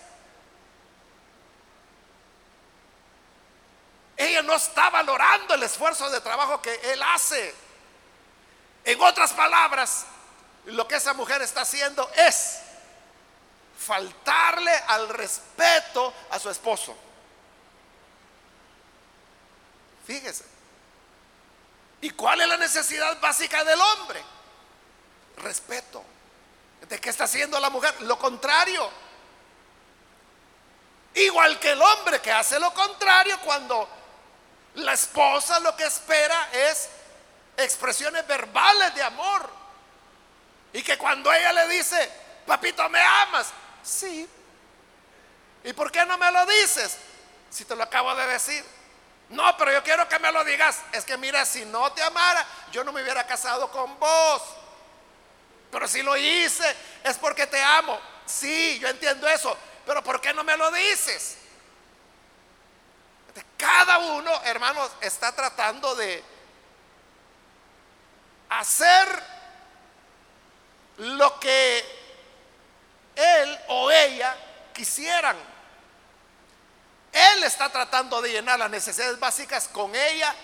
[4.17, 7.55] Ella no está valorando el esfuerzo de trabajo que él hace.
[8.85, 10.07] En otras palabras,
[10.67, 12.61] lo que esa mujer está haciendo es
[13.79, 16.97] faltarle al respeto a su esposo.
[20.07, 20.45] Fíjese.
[22.03, 24.23] ¿Y cuál es la necesidad básica del hombre?
[25.41, 26.03] Respeto.
[26.89, 27.95] ¿De qué está haciendo la mujer?
[28.03, 28.91] Lo contrario.
[31.15, 33.89] Igual que el hombre que hace lo contrario cuando
[34.75, 36.89] la esposa lo que espera es
[37.57, 39.49] expresiones verbales de amor.
[40.73, 42.11] Y que cuando ella le dice,
[42.47, 43.49] papito, ¿me amas?
[43.83, 44.29] Sí.
[45.65, 46.97] ¿Y por qué no me lo dices?
[47.51, 48.65] Si te lo acabo de decir.
[49.31, 50.79] No, pero yo quiero que me lo digas.
[50.93, 54.43] Es que mira, si no te amara, yo no me hubiera casado con vos.
[55.71, 57.99] Pero si lo hice es porque te amo.
[58.27, 59.57] Sí, yo entiendo eso.
[59.87, 61.37] Pero ¿por qué no me lo dices?
[63.57, 66.23] Cada uno, hermanos, está tratando de
[68.49, 69.23] hacer
[70.97, 71.85] lo que
[73.15, 74.37] él o ella
[74.73, 75.37] quisieran.
[77.13, 80.35] Él está tratando de llenar las necesidades básicas con ella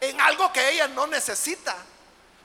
[0.00, 1.76] en algo que ella no necesita.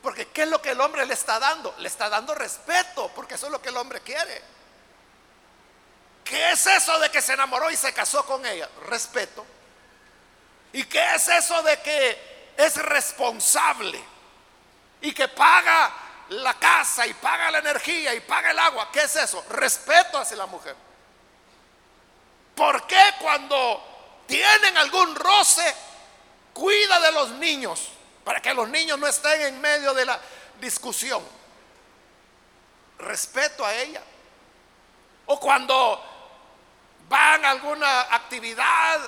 [0.01, 1.75] Porque ¿qué es lo que el hombre le está dando?
[1.77, 4.41] Le está dando respeto, porque eso es lo que el hombre quiere.
[6.23, 8.67] ¿Qué es eso de que se enamoró y se casó con ella?
[8.87, 9.45] Respeto.
[10.73, 14.01] ¿Y qué es eso de que es responsable
[15.01, 15.93] y que paga
[16.29, 18.89] la casa y paga la energía y paga el agua?
[18.91, 19.43] ¿Qué es eso?
[19.49, 20.75] Respeto hacia la mujer.
[22.55, 25.75] ¿Por qué cuando tienen algún roce,
[26.53, 27.89] cuida de los niños?
[28.23, 30.19] Para que los niños no estén en medio de la
[30.59, 31.23] discusión.
[32.99, 34.01] Respeto a ella.
[35.25, 36.03] O cuando
[37.09, 38.99] van a alguna actividad,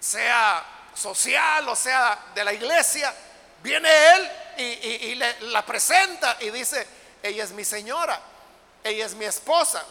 [0.00, 3.14] sea social o sea de la iglesia,
[3.62, 6.86] viene él y, la presenta y dice,
[7.22, 8.20] ella es mi señora,
[8.82, 9.84] ella es mi esposa.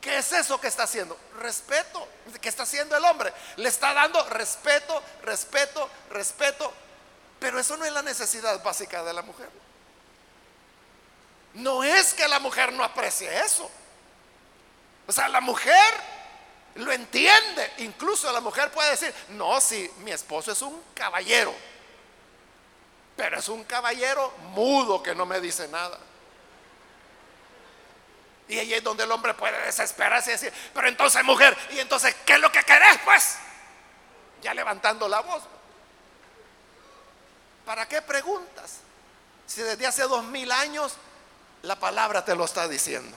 [0.00, 1.18] ¿Qué es eso que está haciendo?
[1.40, 2.06] Respeto.
[2.40, 3.32] ¿Qué está haciendo el hombre?
[3.56, 6.72] Le está dando respeto, respeto, respeto.
[7.40, 9.48] Pero eso no es la necesidad básica de la mujer.
[11.54, 13.68] No es que la mujer no aprecie eso.
[15.06, 15.94] O sea, la mujer
[16.76, 17.72] lo entiende.
[17.78, 21.52] Incluso la mujer puede decir, no, si mi esposo es un caballero.
[23.16, 25.98] Pero es un caballero mudo que no me dice nada.
[28.48, 32.16] Y ahí es donde el hombre puede desesperarse y decir, pero entonces mujer, ¿y entonces
[32.24, 33.36] qué es lo que querés pues?
[34.40, 35.42] Ya levantando la voz.
[37.66, 38.78] ¿Para qué preguntas?
[39.46, 40.94] Si desde hace dos mil años
[41.62, 43.14] la palabra te lo está diciendo.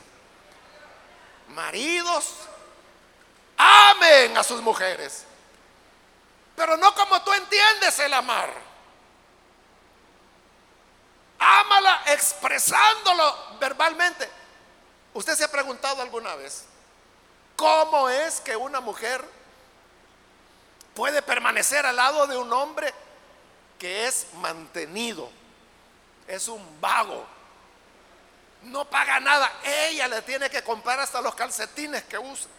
[1.49, 2.33] Maridos,
[3.57, 5.25] amen a sus mujeres.
[6.57, 8.51] Pero no como tú entiendes el amar.
[11.39, 14.40] Ámala expresándolo verbalmente.
[15.13, 16.65] ¿Usted se ha preguntado alguna vez
[17.55, 19.23] cómo es que una mujer
[20.95, 22.93] puede permanecer al lado de un hombre
[23.77, 25.29] que es mantenido?
[26.27, 27.25] Es un vago.
[28.63, 29.51] No paga nada.
[29.63, 32.49] Ella le tiene que comprar hasta los calcetines que usa.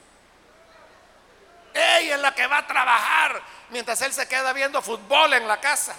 [1.73, 5.59] Ella es la que va a trabajar mientras él se queda viendo fútbol en la
[5.59, 5.95] casa.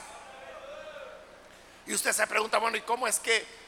[1.87, 3.62] Y usted se pregunta, bueno, ¿y cómo es que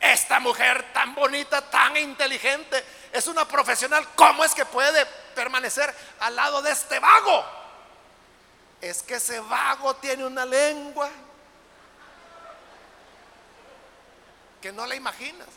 [0.00, 4.06] esta mujer tan bonita, tan inteligente, es una profesional.
[4.14, 5.04] ¿Cómo es que puede
[5.34, 7.44] permanecer al lado de este vago?
[8.80, 11.10] Es que ese vago tiene una lengua
[14.60, 15.48] que no la imaginas.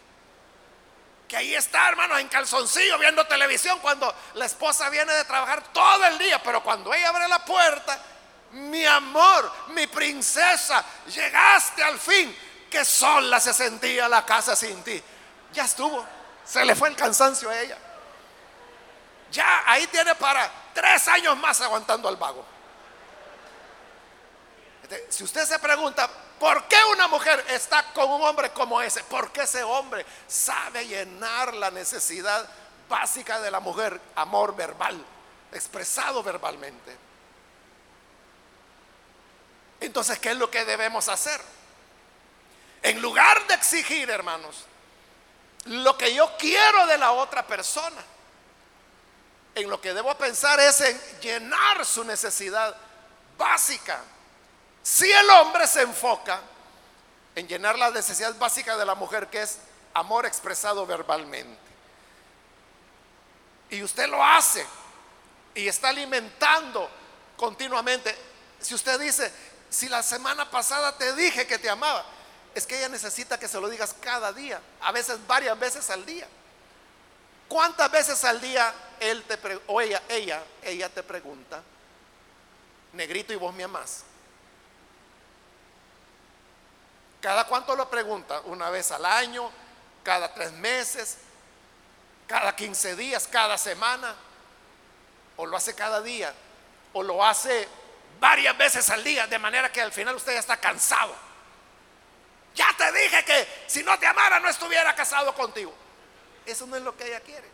[1.28, 6.06] Que ahí está, hermano, en calzoncillo viendo televisión cuando la esposa viene de trabajar todo
[6.06, 8.02] el día, pero cuando ella abre la puerta,
[8.52, 12.36] mi amor, mi princesa, llegaste al fin
[12.70, 15.02] que sola se sentía la casa sin ti.
[15.54, 16.06] Ya estuvo,
[16.46, 17.78] se le fue el cansancio a ella.
[19.32, 22.46] Ya ahí tiene para tres años más aguantando al vago.
[24.84, 29.04] Este, si usted se pregunta, ¿por qué una mujer está con un hombre como ese?
[29.04, 32.48] Porque ese hombre sabe llenar la necesidad
[32.88, 35.04] básica de la mujer, amor verbal,
[35.52, 36.98] expresado verbalmente.
[39.80, 41.40] Entonces, ¿qué es lo que debemos hacer?
[42.82, 44.66] En lugar de exigir, hermanos,
[45.66, 48.02] lo que yo quiero de la otra persona,
[49.56, 52.76] en lo que debo pensar es en llenar su necesidad
[53.38, 54.02] básica.
[54.82, 56.42] Si el hombre se enfoca
[57.36, 59.60] en llenar la necesidad básica de la mujer, que es
[59.94, 61.60] amor expresado verbalmente,
[63.70, 64.66] y usted lo hace
[65.54, 66.90] y está alimentando
[67.38, 68.16] continuamente,
[68.60, 69.32] si usted dice,
[69.70, 72.06] si la semana pasada te dije que te amaba,
[72.60, 76.06] es que ella necesita que se lo digas cada día, a veces varias veces al
[76.06, 76.28] día.
[77.48, 81.64] ¿Cuántas veces al día él te o ella, ella, ella te pregunta,
[82.94, 84.04] negrito y vos me amás?
[87.22, 88.42] ¿Cada cuánto lo pregunta?
[88.42, 89.50] ¿Una vez al año?
[90.04, 91.18] ¿Cada tres meses?
[92.28, 93.28] ¿Cada 15 días?
[93.28, 94.16] ¿Cada semana?
[95.38, 96.34] ¿O lo hace cada día?
[96.94, 97.68] ¿O lo hace
[98.20, 99.28] varias veces al día?
[99.28, 101.29] De manera que al final usted ya está cansado
[102.56, 105.74] ya te dije que si no te amara no estuviera casado contigo.
[106.46, 107.48] Eso no es lo que ella quiere.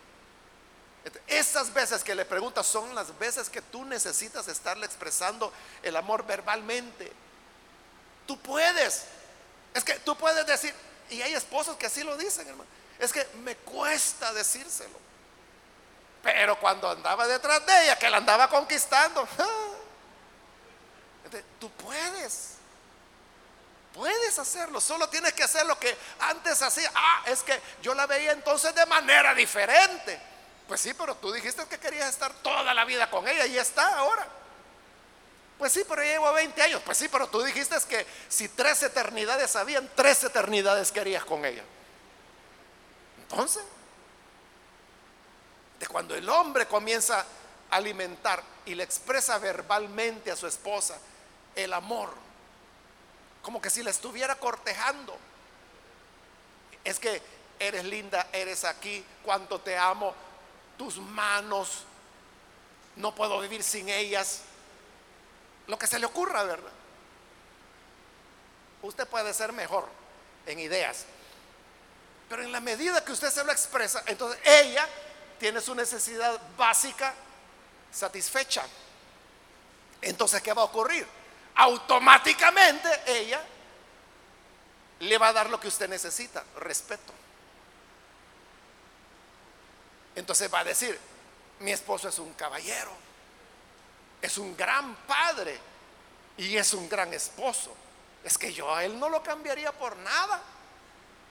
[1.27, 6.25] Esas veces que le preguntas son las veces que tú necesitas estarle expresando el amor
[6.25, 7.11] verbalmente.
[8.25, 9.03] Tú puedes.
[9.73, 10.73] Es que tú puedes decir,
[11.09, 12.69] Y hay esposos que así lo dicen, hermano.
[12.97, 15.05] Es que me cuesta decírselo.
[16.23, 19.27] Pero cuando andaba detrás de ella, que la andaba conquistando,
[21.59, 22.55] tú puedes.
[23.95, 26.91] Puedes hacerlo, solo tienes que hacer lo que antes hacía.
[26.93, 30.19] Ah, es que yo la veía entonces de manera diferente.
[30.67, 33.99] Pues sí, pero tú dijiste que querías estar toda la vida con ella y está
[33.99, 34.27] ahora.
[35.57, 36.81] Pues sí, pero llevo 20 años.
[36.83, 41.63] Pues sí, pero tú dijiste que si tres eternidades habían, tres eternidades querías con ella.
[43.19, 43.63] Entonces,
[45.79, 47.25] de cuando el hombre comienza
[47.71, 50.97] a alimentar y le expresa verbalmente a su esposa
[51.55, 52.24] el amor,
[53.45, 55.15] como que si la estuviera cortejando,
[56.83, 57.21] es que
[57.59, 60.15] eres linda, eres aquí, cuánto te amo,
[60.79, 61.83] tus manos,
[62.95, 64.41] no puedo vivir sin ellas,
[65.67, 66.71] lo que se le ocurra, ¿verdad?
[68.81, 69.87] Usted puede ser mejor
[70.47, 71.05] en ideas,
[72.27, 74.89] pero en la medida que usted se lo expresa, entonces ella
[75.37, 77.13] tiene su necesidad básica
[77.91, 78.63] satisfecha.
[80.01, 81.05] Entonces, ¿qué va a ocurrir?
[81.55, 83.41] Automáticamente ella
[84.99, 87.13] le va a dar lo que usted necesita, respeto.
[90.15, 90.97] Entonces va a decir,
[91.59, 92.91] mi esposo es un caballero,
[94.21, 95.59] es un gran padre
[96.37, 97.75] y es un gran esposo.
[98.23, 100.41] Es que yo a él no lo cambiaría por nada,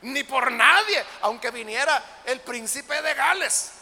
[0.03, 3.73] ni por nadie, aunque viniera el príncipe de Gales.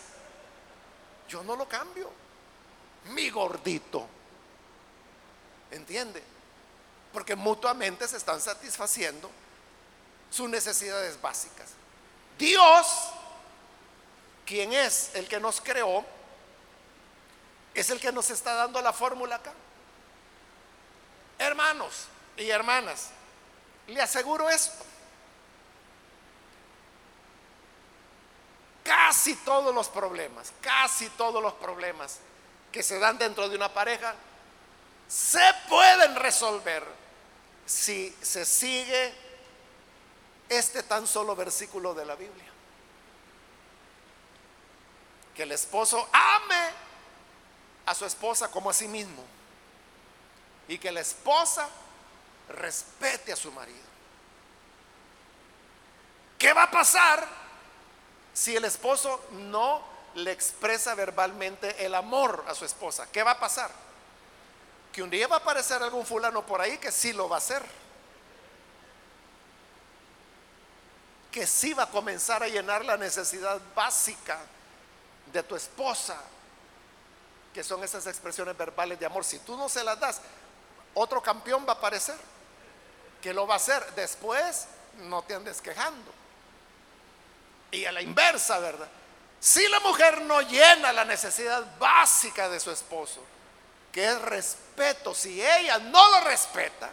[1.29, 2.11] Yo no lo cambio.
[3.07, 4.09] Mi gordito.
[5.73, 6.23] ¿Entiende?
[7.13, 9.31] Porque mutuamente se están satisfaciendo
[10.31, 11.71] sus necesidades básicas.
[12.39, 12.87] Dios
[14.47, 16.05] quien es el que nos creó,
[17.75, 19.53] es el que nos está dando la fórmula acá.
[21.39, 22.07] Hermanos
[22.37, 23.09] y hermanas,
[23.87, 24.85] le aseguro esto.
[28.85, 32.19] Casi todos los problemas, casi todos los problemas
[32.71, 34.15] que se dan dentro de una pareja
[35.13, 36.83] se pueden resolver
[37.67, 39.13] si se sigue
[40.49, 42.51] este tan solo versículo de la Biblia
[45.35, 46.71] que el esposo ame
[47.85, 49.23] a su esposa como a sí mismo
[50.67, 51.69] y que la esposa
[52.49, 53.93] respete a su marido.
[56.39, 57.27] ¿Qué va a pasar
[58.33, 59.83] si el esposo no
[60.15, 63.11] le expresa verbalmente el amor a su esposa?
[63.13, 63.92] ¿Qué va a pasar?
[64.93, 67.39] Que un día va a aparecer algún fulano por ahí que sí lo va a
[67.39, 67.63] hacer.
[71.31, 74.39] Que sí va a comenzar a llenar la necesidad básica
[75.33, 76.21] de tu esposa,
[77.55, 80.21] que son esas expresiones verbales de amor, si tú no se las das,
[80.95, 82.17] otro campeón va a aparecer,
[83.23, 83.95] que lo va a hacer.
[83.95, 84.67] Después
[84.99, 86.13] no te andes quejando.
[87.71, 88.89] Y a la inversa, ¿verdad?
[89.41, 93.23] Si la mujer no llena la necesidad básica de su esposo,
[93.93, 96.91] que es respeto, si ella no lo respeta,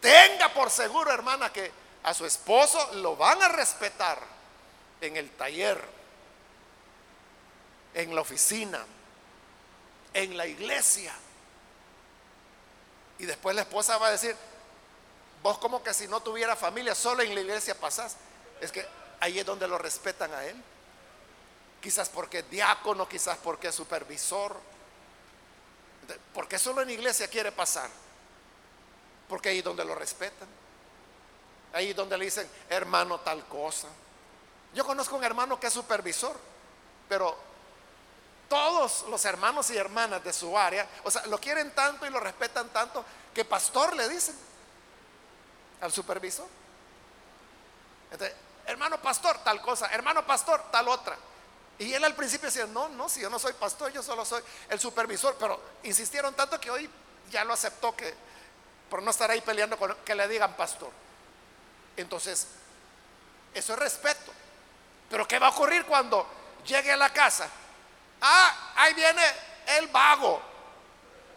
[0.00, 1.70] tenga por seguro, hermana, que
[2.02, 4.18] a su esposo lo van a respetar
[5.00, 6.02] en el taller
[7.94, 8.84] en la oficina,
[10.14, 11.14] en la iglesia.
[13.18, 14.34] Y después la esposa va a decir,
[15.42, 18.16] vos como que si no tuviera familia, solo en la iglesia pasás.
[18.60, 18.86] Es que
[19.20, 20.56] ahí es donde lo respetan a él.
[21.80, 24.56] Quizás porque es diácono, quizás porque es supervisor.
[26.34, 27.88] Porque solo en iglesia quiere pasar?
[29.28, 30.48] Porque ahí donde lo respetan.
[31.72, 33.88] Ahí donde le dicen, hermano tal cosa.
[34.74, 36.36] Yo conozco un hermano que es supervisor,
[37.08, 37.36] pero
[38.48, 42.20] todos los hermanos y hermanas de su área, o sea, lo quieren tanto y lo
[42.20, 43.04] respetan tanto
[43.34, 44.36] que pastor le dicen
[45.80, 46.46] al supervisor.
[48.66, 51.16] hermano pastor, tal cosa, hermano pastor, tal otra.
[51.78, 54.42] Y él al principio decía, no, no, si yo no soy pastor, yo solo soy
[54.68, 56.88] el supervisor, pero insistieron tanto que hoy
[57.30, 58.14] ya lo aceptó que
[58.88, 60.90] por no estar ahí peleando con que le digan pastor.
[61.96, 62.46] Entonces,
[63.54, 64.32] eso es respeto.
[65.08, 66.26] Pero ¿qué va a ocurrir cuando
[66.64, 67.48] llegue a la casa
[68.24, 69.22] Ah, ahí viene
[69.78, 70.40] el vago.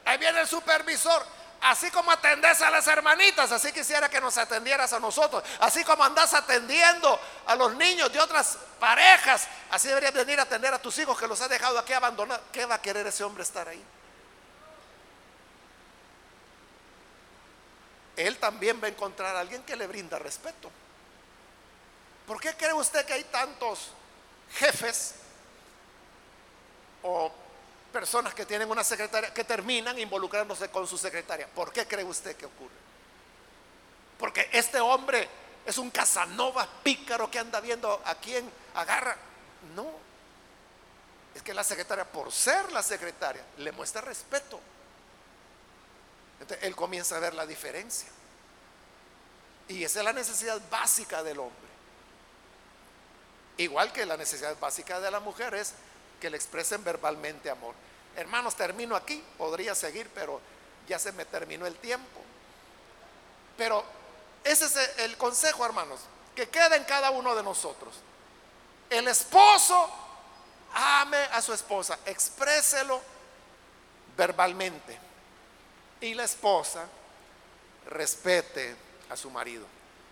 [0.05, 1.25] Ahí viene el supervisor.
[1.65, 5.43] Así como atendes a las hermanitas, así quisiera que nos atendieras a nosotros.
[5.59, 10.71] Así como andas atendiendo a los niños de otras parejas, así deberías venir a atender
[10.75, 12.45] a tus hijos que los has dejado aquí abandonados.
[12.51, 13.83] ¿Qué va a querer ese hombre estar ahí?
[18.15, 20.69] Él también va a encontrar a alguien que le brinda respeto.
[22.27, 23.89] ¿Por qué cree usted que hay tantos
[24.53, 25.15] jefes
[27.01, 27.33] o
[28.05, 31.47] personas que tienen una secretaria que terminan involucrándose con su secretaria.
[31.47, 32.75] ¿Por qué cree usted que ocurre?
[34.19, 35.27] Porque este hombre
[35.65, 39.17] es un Casanova pícaro que anda viendo a quién agarra.
[39.75, 39.87] No,
[41.33, 44.59] es que la secretaria, por ser la secretaria, le muestra respeto.
[46.39, 48.09] Entonces, él comienza a ver la diferencia.
[49.67, 51.69] Y esa es la necesidad básica del hombre.
[53.57, 55.73] Igual que la necesidad básica de la mujer es
[56.21, 57.73] que le expresen verbalmente amor.
[58.15, 60.41] Hermanos, termino aquí, podría seguir, pero
[60.87, 62.21] ya se me terminó el tiempo.
[63.57, 63.83] Pero
[64.43, 66.01] ese es el consejo, hermanos,
[66.35, 67.95] que queda en cada uno de nosotros.
[68.89, 69.89] El esposo
[70.73, 73.01] ame a su esposa, expréselo
[74.15, 74.99] verbalmente.
[76.01, 76.85] Y la esposa
[77.87, 78.75] respete
[79.09, 79.65] a su marido.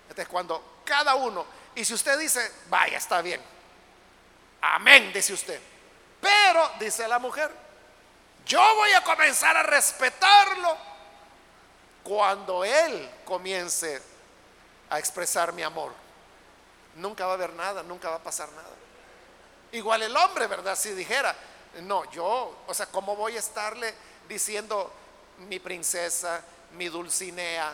[0.04, 1.46] Entonces, cuando cada uno,
[1.76, 3.42] y si usted dice, vaya, está bien,
[4.62, 5.60] amén, dice usted.
[6.22, 7.52] Pero, dice la mujer,
[8.46, 10.78] yo voy a comenzar a respetarlo
[12.04, 14.02] cuando él comience
[14.90, 15.94] a expresar mi amor.
[16.96, 18.70] Nunca va a haber nada, nunca va a pasar nada.
[19.72, 20.76] Igual el hombre, ¿verdad?
[20.76, 21.36] Si dijera,
[21.82, 23.94] no, yo, o sea, ¿cómo voy a estarle
[24.28, 24.92] diciendo
[25.40, 27.74] mi princesa, mi dulcinea,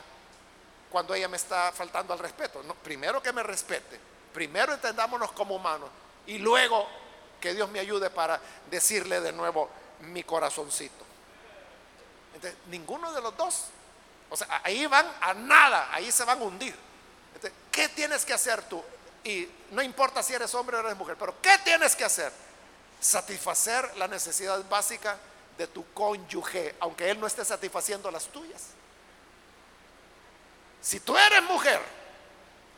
[0.90, 2.62] cuando ella me está faltando al respeto?
[2.84, 4.00] Primero que me respete,
[4.34, 5.90] primero entendámonos como humanos
[6.28, 6.88] y luego
[7.42, 8.40] que Dios me ayude para
[8.70, 9.70] decirle de nuevo
[10.02, 11.06] mi corazoncito.
[12.34, 13.66] Entonces, ninguno de los dos,
[14.30, 16.76] o sea, ahí van a nada, ahí se van a hundir.
[17.36, 18.82] Entonces, ¿qué tienes que hacer tú?
[19.24, 22.32] Y no importa si eres hombre o eres mujer, pero ¿qué tienes que hacer?
[23.00, 25.18] Satisfacer la necesidad básica
[25.58, 28.68] de tu cónyuge, aunque él no esté satisfaciendo las tuyas.
[30.82, 31.82] Si tú eres mujer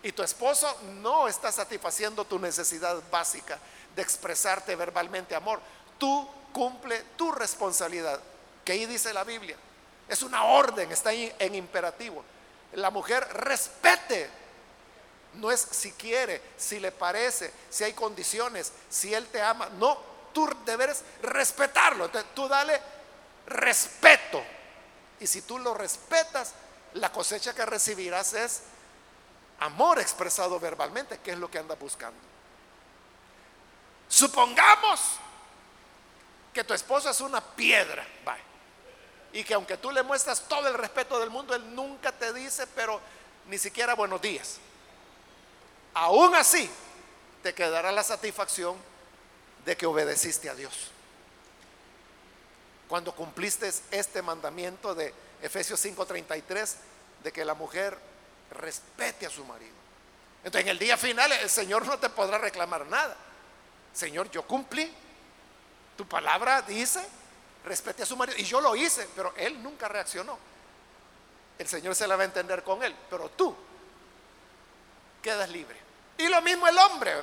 [0.01, 3.59] y tu esposo no está satisfaciendo tu necesidad básica
[3.95, 5.61] de expresarte verbalmente amor,
[5.99, 8.19] tú cumple tu responsabilidad,
[8.63, 9.57] que ahí dice la Biblia.
[10.07, 12.23] Es una orden, está ahí en imperativo.
[12.73, 14.29] La mujer respete
[15.35, 19.69] no es si quiere, si le parece, si hay condiciones, si él te ama.
[19.77, 19.97] No,
[20.33, 22.09] tú deberes respetarlo.
[22.09, 22.81] tú dale
[23.47, 24.43] respeto.
[25.19, 26.53] Y si tú lo respetas,
[26.93, 28.63] la cosecha que recibirás es
[29.59, 32.19] amor expresado verbalmente, que es lo que anda buscando.
[34.09, 34.99] Supongamos
[36.53, 38.05] que tu esposo es una piedra,
[39.33, 42.67] y que aunque tú le muestras todo el respeto del mundo, él nunca te dice,
[42.67, 42.99] pero
[43.47, 44.59] ni siquiera buenos días
[45.93, 46.69] aún así
[47.43, 48.75] te quedará la satisfacción
[49.65, 50.91] de que obedeciste a Dios.
[52.87, 56.75] Cuando cumpliste este mandamiento de Efesios 5:33,
[57.23, 57.97] de que la mujer
[58.51, 59.75] respete a su marido.
[60.43, 63.15] Entonces en el día final el Señor no te podrá reclamar nada.
[63.93, 64.91] Señor, yo cumplí.
[66.01, 66.99] Tu palabra dice,
[67.63, 68.35] respete a su marido.
[68.39, 70.35] Y yo lo hice, pero él nunca reaccionó.
[71.59, 73.55] El Señor se la va a entender con él, pero tú
[75.21, 75.79] quedas libre.
[76.17, 77.13] Y lo mismo el hombre.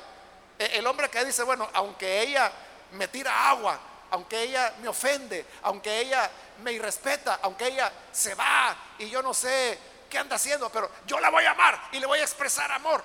[0.57, 2.49] E, el hombre que dice, bueno, aunque ella
[2.93, 3.77] me tira agua,
[4.11, 6.31] aunque ella me ofende, aunque ella
[6.63, 9.77] me irrespeta, aunque ella se va y yo no sé
[10.09, 13.03] qué anda haciendo, pero yo la voy a amar y le voy a expresar amor.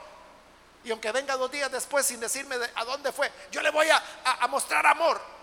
[0.85, 4.01] Y aunque venga dos días después sin decirme a dónde fue, yo le voy a,
[4.25, 5.34] a mostrar amor.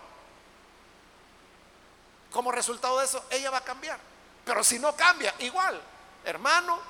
[2.32, 3.98] Como resultado de eso, ella va a cambiar.
[4.44, 5.80] Pero si no cambia, igual,
[6.24, 6.80] hermano,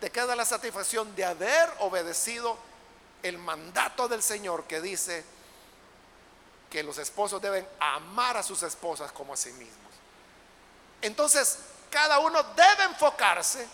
[0.00, 2.56] te queda la satisfacción de haber obedecido
[3.22, 5.24] el mandato del Señor que dice
[6.70, 9.92] que los esposos deben amar a sus esposas como a sí mismos.
[11.02, 11.58] Entonces,
[11.90, 13.66] cada uno debe enfocarse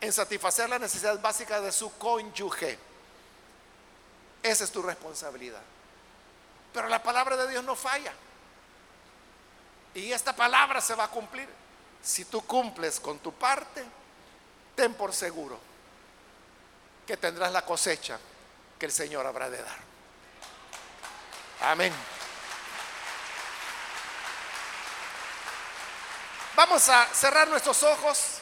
[0.00, 2.78] en satisfacer la necesidad básica de su cónyuge.
[4.42, 5.62] Esa es tu responsabilidad.
[6.72, 8.12] Pero la palabra de Dios no falla.
[9.94, 11.48] Y esta palabra se va a cumplir.
[12.02, 13.84] Si tú cumples con tu parte,
[14.74, 15.58] ten por seguro
[17.06, 18.18] que tendrás la cosecha
[18.78, 19.78] que el Señor habrá de dar.
[21.60, 21.92] Amén.
[26.54, 28.38] Vamos a cerrar nuestros ojos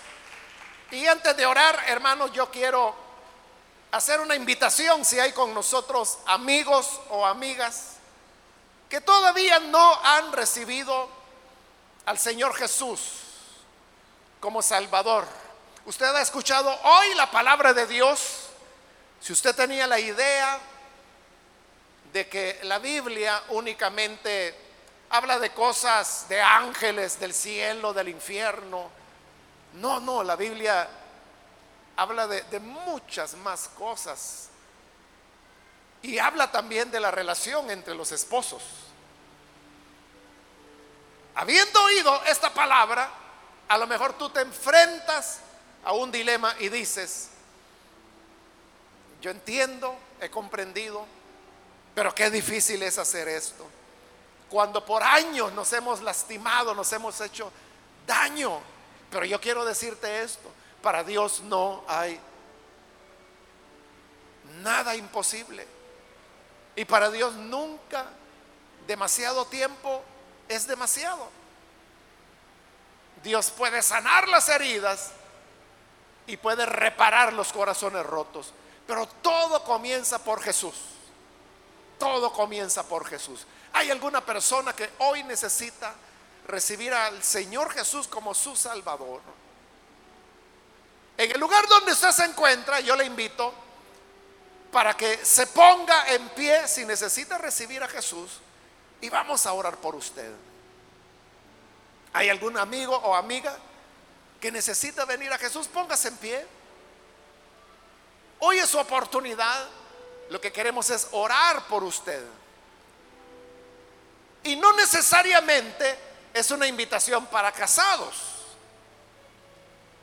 [0.90, 2.94] y antes de orar, hermanos, yo quiero
[3.92, 7.96] hacer una invitación si hay con nosotros amigos o amigas
[8.88, 11.19] que todavía no han recibido
[12.10, 13.00] al Señor Jesús
[14.40, 15.24] como Salvador.
[15.84, 18.48] Usted ha escuchado hoy la palabra de Dios
[19.20, 20.58] si usted tenía la idea
[22.12, 24.56] de que la Biblia únicamente
[25.10, 28.90] habla de cosas de ángeles, del cielo, del infierno,
[29.74, 30.88] no, no, la Biblia
[31.94, 34.48] habla de, muchas más cosas.
[36.02, 38.89] Y habla también de la relación entre los esposos.
[41.40, 43.08] Habiendo oído esta palabra,
[43.66, 45.40] a lo mejor tú te enfrentas
[45.82, 47.30] a un dilema y dices,
[49.22, 51.06] Yo entiendo, he comprendido,
[51.94, 53.66] pero qué difícil es hacer esto.
[54.50, 57.50] Cuando por años nos hemos lastimado, nos hemos hecho
[58.06, 58.60] daño.
[59.10, 62.20] Pero yo quiero decirte esto, para Dios no hay
[64.62, 65.66] nada imposible.
[66.76, 68.04] Y para Dios nunca
[68.86, 70.04] demasiado tiempo
[70.50, 71.30] es demasiado.
[73.22, 75.12] Dios puede sanar las heridas
[76.26, 78.52] y puede reparar los corazones rotos.
[78.86, 80.74] Pero todo comienza por Jesús.
[81.98, 83.46] Todo comienza por Jesús.
[83.72, 85.94] ¿Hay alguna persona que hoy necesita
[86.48, 89.20] recibir al Señor Jesús como su Salvador?
[91.16, 93.54] En el lugar donde usted se encuentra, yo le invito
[94.72, 98.40] para que se ponga en pie si necesita recibir a Jesús
[99.00, 100.30] y vamos a orar por usted.
[102.12, 103.56] ¿Hay algún amigo o amiga
[104.40, 105.68] que necesita venir a Jesús?
[105.68, 106.46] Póngase en pie.
[108.40, 109.68] Hoy es su oportunidad.
[110.28, 112.24] Lo que queremos es orar por usted.
[114.42, 115.98] Y no necesariamente
[116.32, 118.14] es una invitación para casados.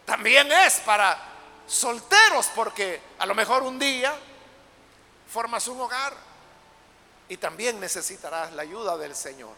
[0.05, 1.17] También es para
[1.67, 4.15] solteros, porque a lo mejor un día
[5.31, 6.26] formas un hogar
[7.29, 9.53] y también necesitarás la ayuda del Señor.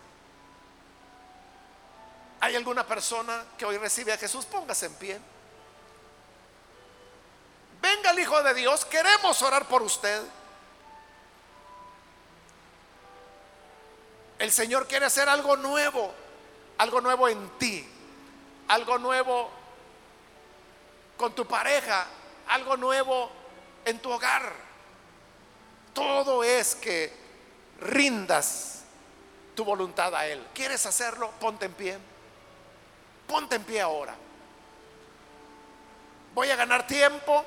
[2.41, 4.45] ¿Hay alguna persona que hoy recibe a Jesús?
[4.45, 5.19] Póngase en pie.
[7.81, 10.21] Venga el Hijo de Dios, queremos orar por usted.
[14.37, 16.13] El Señor quiere hacer algo nuevo,
[16.77, 17.87] algo nuevo en ti,
[18.69, 19.49] algo nuevo
[21.17, 22.07] con tu pareja,
[22.47, 23.29] algo nuevo
[23.83, 24.53] en tu hogar.
[25.93, 27.18] Todo es que
[27.81, 28.81] rindas
[29.55, 30.45] tu voluntad a Él.
[30.53, 31.31] ¿Quieres hacerlo?
[31.39, 31.97] Ponte en pie.
[33.27, 34.15] Ponte en pie ahora.
[36.33, 37.43] Voy a ganar tiempo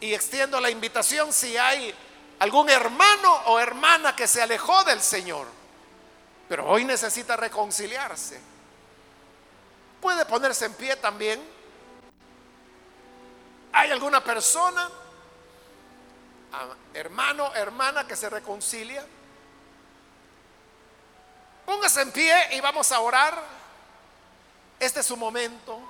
[0.00, 1.94] y extiendo la invitación si hay
[2.38, 5.46] algún hermano o hermana que se alejó del Señor
[6.48, 8.40] pero hoy necesita reconciliarse.
[10.00, 11.42] Puede ponerse en pie también.
[13.72, 14.88] ¿Hay alguna persona,
[16.92, 19.04] hermano, hermana, que se reconcilia?
[21.64, 23.42] Póngase en pie y vamos a orar.
[24.78, 25.80] Este es su momento.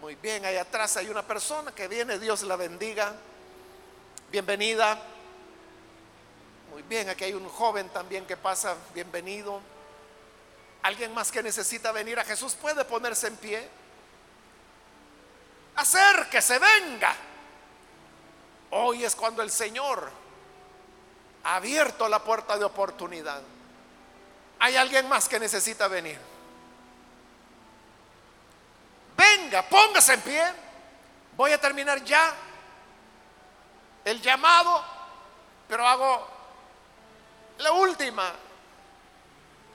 [0.00, 3.14] Muy bien, ahí atrás hay una persona que viene, Dios la bendiga.
[4.30, 5.00] Bienvenida.
[6.70, 9.60] Muy bien, aquí hay un joven también que pasa, bienvenido.
[10.82, 13.68] Alguien más que necesita venir a Jesús puede ponerse en pie.
[15.74, 17.16] Hacer que se venga.
[18.70, 20.10] Hoy es cuando el Señor
[21.44, 23.40] ha abierto la puerta de oportunidad.
[24.58, 26.18] Hay alguien más que necesita venir.
[29.16, 30.42] Venga, póngase en pie.
[31.36, 32.34] Voy a terminar ya
[34.04, 34.82] el llamado,
[35.68, 36.28] pero hago
[37.58, 38.32] la última,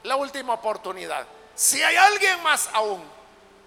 [0.03, 1.25] la última oportunidad.
[1.55, 3.03] Si hay alguien más aún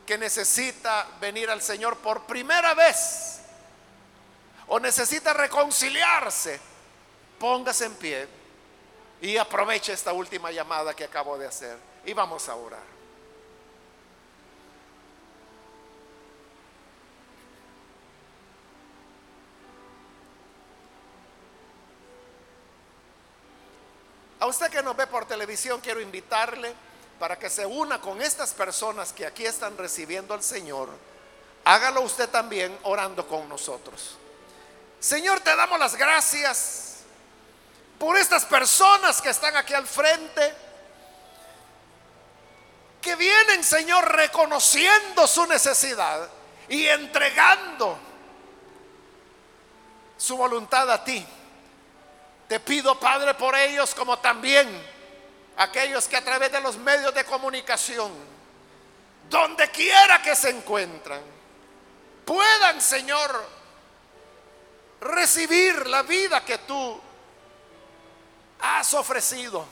[0.07, 3.44] que necesita venir al Señor por primera vez
[4.69, 6.61] o necesita reconciliarse,
[7.39, 8.29] póngase en pie
[9.21, 12.95] y aproveche esta última llamada que acabo de hacer y vamos a orar.
[24.41, 26.75] A usted que nos ve por televisión, quiero invitarle
[27.19, 30.91] para que se una con estas personas que aquí están recibiendo al Señor.
[31.65, 34.19] Hágalo usted también orando con nosotros.
[35.05, 37.01] Señor, te damos las gracias
[37.99, 40.55] por estas personas que están aquí al frente,
[43.03, 46.27] que vienen, Señor, reconociendo su necesidad
[46.71, 47.99] y entregando
[50.17, 51.23] su voluntad a ti.
[52.49, 54.67] Te pido, Padre, por ellos como también
[55.59, 58.11] aquellos que a través de los medios de comunicación,
[59.29, 61.21] donde quiera que se encuentran,
[62.25, 63.54] puedan, Señor,
[65.05, 67.01] recibir la vida que tú
[68.61, 69.67] has ofrecido.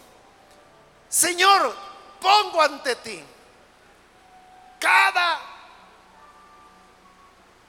[1.08, 1.74] Señor,
[2.20, 3.24] pongo ante ti
[4.78, 5.40] cada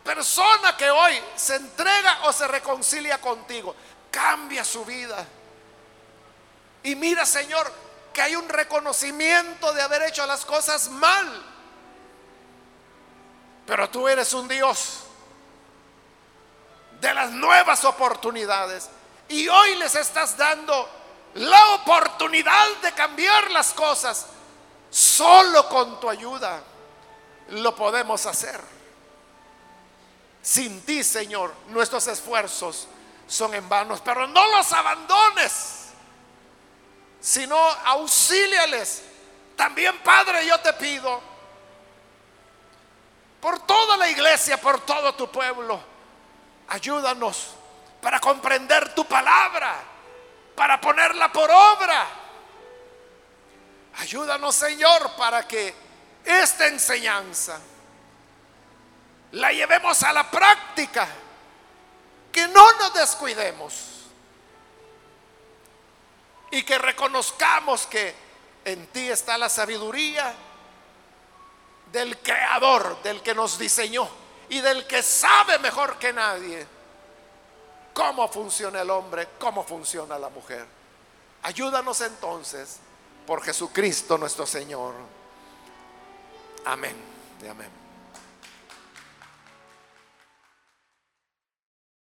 [0.04, 3.76] persona que hoy se entrega o se reconcilia contigo
[4.12, 5.26] cambia su vida.
[6.84, 7.72] Y mira, Señor,
[8.12, 11.44] que hay un reconocimiento de haber hecho las cosas mal.
[13.66, 15.03] Pero tú eres un Dios
[17.04, 18.90] de las nuevas oportunidades.
[19.28, 20.90] Y hoy les estás dando
[21.36, 24.28] la oportunidad de cambiar las cosas.
[24.90, 26.64] Solo con tu ayuda
[27.50, 28.60] lo podemos hacer.
[30.42, 32.88] sin ti, Señor, nuestros esfuerzos
[33.28, 35.90] son en vanos, pero no los abandones,
[37.22, 39.04] sino auxíliales.
[39.56, 41.22] También, Padre, yo te pido
[43.40, 45.93] por toda la iglesia, por todo tu pueblo,
[46.74, 47.50] ayúdanos
[48.02, 49.76] para comprender tu palabra,
[50.56, 52.08] para ponerla por obra.
[54.00, 55.74] Ayúdanos, Señor, para que
[56.26, 57.60] esta enseñanza
[59.34, 61.08] la llevemos a la práctica,
[62.32, 63.74] que no nos descuidemos
[66.50, 68.16] y que reconozcamos que
[68.66, 70.34] en ti está la sabiduría
[71.92, 76.68] del creador, del que nos diseñó y del que sabe mejor que nadie
[77.94, 80.66] cómo funciona el hombre, cómo funciona la mujer.
[81.44, 82.80] Ayúdanos entonces
[83.26, 84.94] por Jesucristo nuestro Señor.
[86.66, 86.96] Amén.
[87.50, 87.83] Amén.